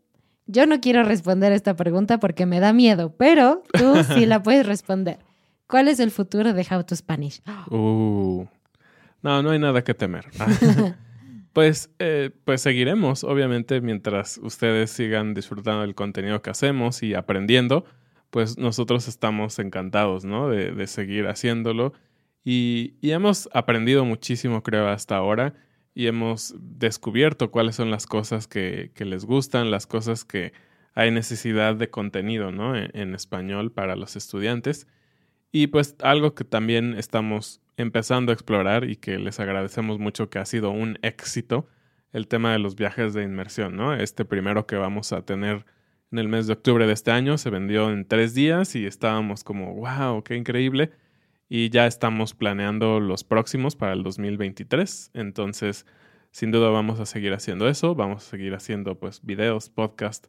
yo 0.46 0.66
no 0.66 0.80
quiero 0.80 1.04
responder 1.04 1.52
esta 1.52 1.76
pregunta 1.76 2.18
porque 2.18 2.46
me 2.46 2.60
da 2.60 2.72
miedo, 2.72 3.14
pero 3.18 3.62
tú 3.74 4.02
sí 4.14 4.24
la 4.24 4.42
puedes 4.42 4.64
responder. 4.66 5.18
¿Cuál 5.66 5.86
es 5.86 6.00
el 6.00 6.10
futuro 6.10 6.54
de 6.54 6.66
How 6.68 6.82
to 6.84 6.96
Spanish? 6.96 7.42
Uh, 7.70 8.46
no, 9.22 9.42
no 9.42 9.50
hay 9.50 9.58
nada 9.58 9.84
que 9.84 9.92
temer. 9.92 10.24
pues, 11.52 11.90
eh, 11.98 12.30
pues 12.46 12.62
seguiremos, 12.62 13.22
obviamente, 13.22 13.82
mientras 13.82 14.40
ustedes 14.42 14.90
sigan 14.90 15.34
disfrutando 15.34 15.82
del 15.82 15.94
contenido 15.94 16.40
que 16.40 16.48
hacemos 16.48 17.02
y 17.02 17.12
aprendiendo, 17.12 17.84
pues 18.30 18.56
nosotros 18.56 19.08
estamos 19.08 19.58
encantados, 19.58 20.24
¿no? 20.24 20.48
De, 20.48 20.72
de 20.72 20.86
seguir 20.86 21.28
haciéndolo 21.28 21.92
y, 22.44 22.94
hemos 23.02 23.48
aprendido 23.52 24.04
muchísimo, 24.04 24.62
creo, 24.62 24.88
hasta 24.88 25.16
ahora. 25.16 25.54
Y 25.94 26.06
hemos 26.06 26.54
descubierto 26.58 27.50
cuáles 27.50 27.76
son 27.76 27.90
las 27.90 28.06
cosas 28.06 28.46
que, 28.46 28.92
les 28.96 29.24
gustan, 29.24 29.70
las 29.70 29.86
cosas 29.86 30.24
que 30.24 30.52
hay 30.94 31.10
necesidad 31.10 31.74
de 31.76 31.90
contenido, 31.90 32.52
¿no? 32.52 32.76
En, 32.76 32.90
en 32.94 33.14
español 33.14 33.72
para 33.72 33.96
los 33.96 34.16
estudiantes. 34.16 34.86
Y 35.52 35.66
pues 35.68 35.96
algo 36.02 36.34
que 36.34 36.44
también 36.44 36.94
estamos 36.94 37.60
empezando 37.76 38.30
a 38.30 38.34
explorar 38.34 38.88
y 38.88 38.96
que 38.96 39.18
les 39.18 39.40
agradecemos 39.40 39.98
mucho 39.98 40.30
que 40.30 40.38
ha 40.38 40.44
sido 40.44 40.70
un 40.70 40.98
éxito, 41.02 41.68
el 42.12 42.28
tema 42.28 42.52
de 42.52 42.58
los 42.58 42.76
viajes 42.76 43.14
de 43.14 43.24
inmersión, 43.24 43.76
¿no? 43.76 43.94
Este 43.94 44.24
primero 44.24 44.66
que 44.66 44.76
vamos 44.76 45.12
a 45.12 45.22
tener 45.22 45.64
en 46.12 46.18
el 46.18 46.28
mes 46.28 46.46
de 46.46 46.54
octubre 46.54 46.86
de 46.86 46.92
este 46.92 47.10
año 47.10 47.38
se 47.38 47.50
vendió 47.50 47.90
en 47.90 48.06
tres 48.06 48.34
días 48.34 48.74
y 48.74 48.86
estábamos 48.86 49.44
como, 49.44 49.74
wow, 49.74 50.22
qué 50.22 50.36
increíble 50.36 50.92
y 51.50 51.68
ya 51.68 51.86
estamos 51.86 52.32
planeando 52.32 53.00
los 53.00 53.24
próximos 53.24 53.74
para 53.74 53.92
el 53.92 54.04
2023. 54.04 55.10
Entonces, 55.14 55.84
sin 56.30 56.52
duda 56.52 56.70
vamos 56.70 57.00
a 57.00 57.06
seguir 57.06 57.34
haciendo 57.34 57.68
eso, 57.68 57.96
vamos 57.96 58.24
a 58.24 58.30
seguir 58.30 58.54
haciendo 58.54 58.94
pues 58.94 59.20
videos, 59.22 59.68
podcast 59.68 60.28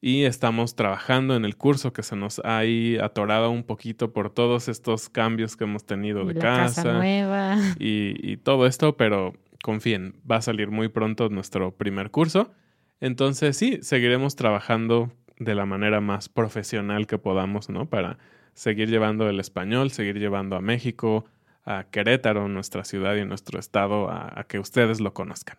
y 0.00 0.24
estamos 0.24 0.74
trabajando 0.74 1.36
en 1.36 1.44
el 1.44 1.56
curso 1.56 1.92
que 1.92 2.02
se 2.02 2.16
nos 2.16 2.38
ha 2.44 2.58
ahí 2.58 2.96
atorado 2.96 3.50
un 3.50 3.62
poquito 3.62 4.12
por 4.12 4.30
todos 4.30 4.68
estos 4.68 5.10
cambios 5.10 5.56
que 5.56 5.64
hemos 5.64 5.84
tenido 5.84 6.24
de 6.24 6.34
casa, 6.34 6.94
nueva. 6.94 7.58
Y, 7.78 8.14
y 8.22 8.38
todo 8.38 8.66
esto, 8.66 8.96
pero 8.96 9.34
confíen, 9.62 10.20
va 10.30 10.36
a 10.36 10.42
salir 10.42 10.70
muy 10.70 10.88
pronto 10.88 11.28
nuestro 11.28 11.76
primer 11.76 12.10
curso. 12.10 12.52
Entonces 13.00 13.56
sí, 13.56 13.78
seguiremos 13.82 14.34
trabajando 14.34 15.12
de 15.38 15.54
la 15.54 15.66
manera 15.66 16.00
más 16.00 16.30
profesional 16.30 17.06
que 17.06 17.18
podamos, 17.18 17.68
¿no? 17.68 17.88
Para 17.88 18.18
seguir 18.54 18.88
llevando 18.88 19.28
el 19.28 19.40
español, 19.40 19.90
seguir 19.90 20.18
llevando 20.18 20.56
a 20.56 20.60
México, 20.60 21.24
a 21.64 21.84
Querétaro, 21.90 22.48
nuestra 22.48 22.84
ciudad 22.84 23.16
y 23.16 23.24
nuestro 23.24 23.58
estado, 23.58 24.08
a, 24.10 24.44
que 24.48 24.58
ustedes 24.58 25.00
lo 25.00 25.14
conozcan. 25.14 25.56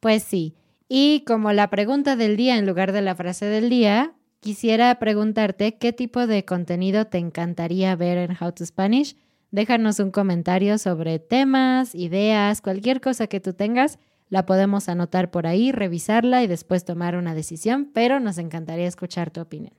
Pues 0.00 0.22
sí. 0.22 0.54
Y 0.88 1.24
como 1.26 1.52
la 1.52 1.70
pregunta 1.70 2.16
del 2.16 2.36
día 2.36 2.58
en 2.58 2.66
lugar 2.66 2.92
de 2.92 3.02
la 3.02 3.14
frase 3.14 3.46
del 3.46 3.70
día, 3.70 4.12
quisiera 4.40 4.94
preguntarte 4.98 5.78
qué 5.78 5.92
tipo 5.92 6.26
de 6.26 6.44
contenido 6.44 7.06
te 7.06 7.18
encantaría 7.18 7.96
ver 7.96 8.18
en 8.18 8.36
How 8.38 8.52
to 8.52 8.66
Spanish. 8.66 9.16
Déjanos 9.50 10.00
un 10.00 10.10
comentario 10.10 10.78
sobre 10.78 11.18
temas, 11.18 11.94
ideas, 11.94 12.60
cualquier 12.60 13.00
cosa 13.00 13.26
que 13.26 13.40
tú 13.40 13.52
tengas. 13.52 13.98
La 14.28 14.44
podemos 14.46 14.88
anotar 14.88 15.30
por 15.30 15.46
ahí, 15.46 15.72
revisarla 15.72 16.42
y 16.42 16.46
después 16.46 16.84
tomar 16.84 17.16
una 17.16 17.34
decisión, 17.34 17.90
pero 17.92 18.18
nos 18.18 18.38
encantaría 18.38 18.88
escuchar 18.88 19.30
tu 19.30 19.40
opinión. 19.40 19.74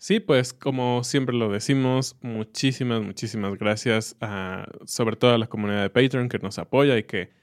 Sí, 0.00 0.18
pues 0.18 0.54
como 0.54 1.04
siempre 1.04 1.36
lo 1.36 1.52
decimos, 1.52 2.16
muchísimas, 2.22 3.02
muchísimas 3.02 3.58
gracias 3.58 4.16
a 4.22 4.64
sobre 4.86 5.16
todo 5.16 5.34
a 5.34 5.38
la 5.38 5.46
comunidad 5.46 5.82
de 5.82 5.90
Patreon 5.90 6.30
que 6.30 6.38
nos 6.38 6.58
apoya 6.58 6.96
y 6.96 7.02
que 7.02 7.34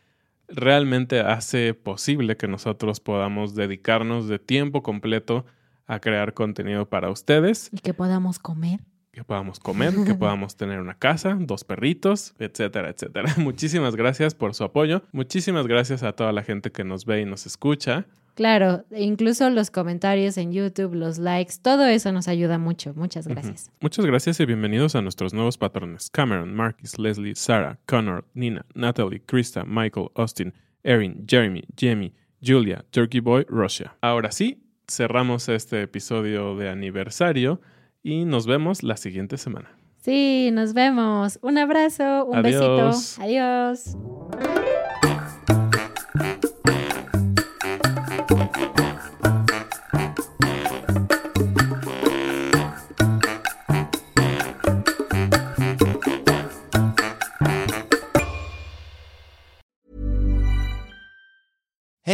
realmente 0.47 1.19
hace 1.19 1.75
posible 1.75 2.35
que 2.35 2.47
nosotros 2.47 2.99
podamos 2.99 3.53
dedicarnos 3.53 4.27
de 4.27 4.39
tiempo 4.39 4.81
completo 4.81 5.45
a 5.85 5.99
crear 5.99 6.33
contenido 6.33 6.89
para 6.89 7.11
ustedes. 7.11 7.69
Y 7.71 7.77
que 7.77 7.93
podamos 7.93 8.39
comer. 8.39 8.79
Que 9.17 9.23
podamos 9.23 9.59
comer, 9.59 9.95
que 10.05 10.13
podamos 10.15 10.55
tener 10.55 10.79
una 10.79 10.93
casa, 10.93 11.35
dos 11.39 11.63
perritos, 11.63 12.35
etcétera, 12.37 12.91
etcétera. 12.91 13.33
Muchísimas 13.37 13.95
gracias 13.95 14.35
por 14.35 14.53
su 14.53 14.63
apoyo. 14.63 15.01
Muchísimas 15.11 15.65
gracias 15.65 16.03
a 16.03 16.13
toda 16.13 16.31
la 16.31 16.43
gente 16.43 16.71
que 16.71 16.83
nos 16.83 17.05
ve 17.05 17.21
y 17.21 17.25
nos 17.25 17.47
escucha. 17.47 18.05
Claro, 18.35 18.85
incluso 18.95 19.49
los 19.49 19.71
comentarios 19.71 20.37
en 20.37 20.53
YouTube, 20.53 20.93
los 20.93 21.17
likes, 21.17 21.55
todo 21.59 21.87
eso 21.87 22.11
nos 22.11 22.27
ayuda 22.27 22.59
mucho. 22.59 22.93
Muchas 22.93 23.27
gracias. 23.27 23.71
Muchas 23.79 24.05
gracias 24.05 24.39
y 24.39 24.45
bienvenidos 24.45 24.95
a 24.95 25.01
nuestros 25.01 25.33
nuevos 25.33 25.57
patrones. 25.57 26.11
Cameron, 26.11 26.53
Marcus, 26.53 26.99
Leslie, 26.99 27.33
Sarah, 27.33 27.79
Connor, 27.87 28.23
Nina, 28.35 28.67
Natalie, 28.75 29.23
Krista, 29.25 29.63
Michael, 29.65 30.09
Austin, 30.13 30.53
Erin, 30.83 31.25
Jeremy, 31.27 31.63
Jamie, 31.75 32.13
Julia, 32.45 32.85
Turkey 32.91 33.19
Boy, 33.19 33.47
Russia. 33.49 33.97
Ahora 34.01 34.31
sí, 34.31 34.61
cerramos 34.87 35.49
este 35.49 35.81
episodio 35.81 36.55
de 36.55 36.69
aniversario 36.69 37.59
y 38.03 38.25
nos 38.25 38.45
vemos 38.47 38.83
la 38.83 38.97
siguiente 38.97 39.37
semana. 39.37 39.69
Sí, 40.01 40.49
nos 40.53 40.73
vemos. 40.73 41.37
Un 41.41 41.57
abrazo, 41.57 42.25
un 42.25 42.37
Adiós. 42.37 43.17
besito. 43.17 43.21
Adiós. 43.23 43.97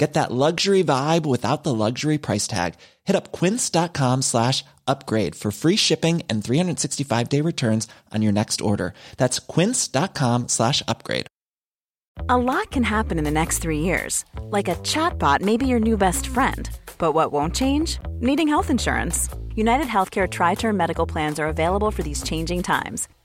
Get 0.00 0.14
that 0.14 0.32
luxury 0.32 0.82
vibe 0.82 1.26
without 1.26 1.62
the 1.62 1.74
luxury 1.74 2.16
price 2.16 2.48
tag. 2.48 2.76
Hit 3.04 3.14
up 3.14 3.32
quince.com 3.32 4.22
slash 4.22 4.64
upgrade 4.88 5.34
for 5.34 5.50
free 5.52 5.76
shipping 5.76 6.22
and 6.30 6.42
365 6.42 7.28
day 7.28 7.42
returns 7.42 7.86
on 8.10 8.22
your 8.22 8.32
next 8.32 8.62
order. 8.62 8.94
That's 9.18 9.38
quince.com 9.38 10.48
slash 10.48 10.82
upgrade. 10.88 11.26
A 12.30 12.38
lot 12.38 12.70
can 12.70 12.82
happen 12.82 13.18
in 13.18 13.24
the 13.24 13.38
next 13.42 13.58
three 13.58 13.80
years. 13.80 14.24
Like 14.44 14.68
a 14.68 14.76
chatbot 14.76 15.42
may 15.42 15.58
be 15.58 15.66
your 15.66 15.80
new 15.80 15.98
best 15.98 16.28
friend. 16.28 16.70
But 16.96 17.12
what 17.12 17.30
won't 17.30 17.54
change? 17.54 17.98
Needing 18.20 18.48
health 18.48 18.70
insurance. 18.70 19.28
United 19.54 19.86
Healthcare 19.86 20.30
Tri 20.30 20.54
Term 20.54 20.78
Medical 20.78 21.06
Plans 21.06 21.38
are 21.38 21.48
available 21.48 21.90
for 21.90 22.02
these 22.02 22.22
changing 22.22 22.62
times. 22.62 23.06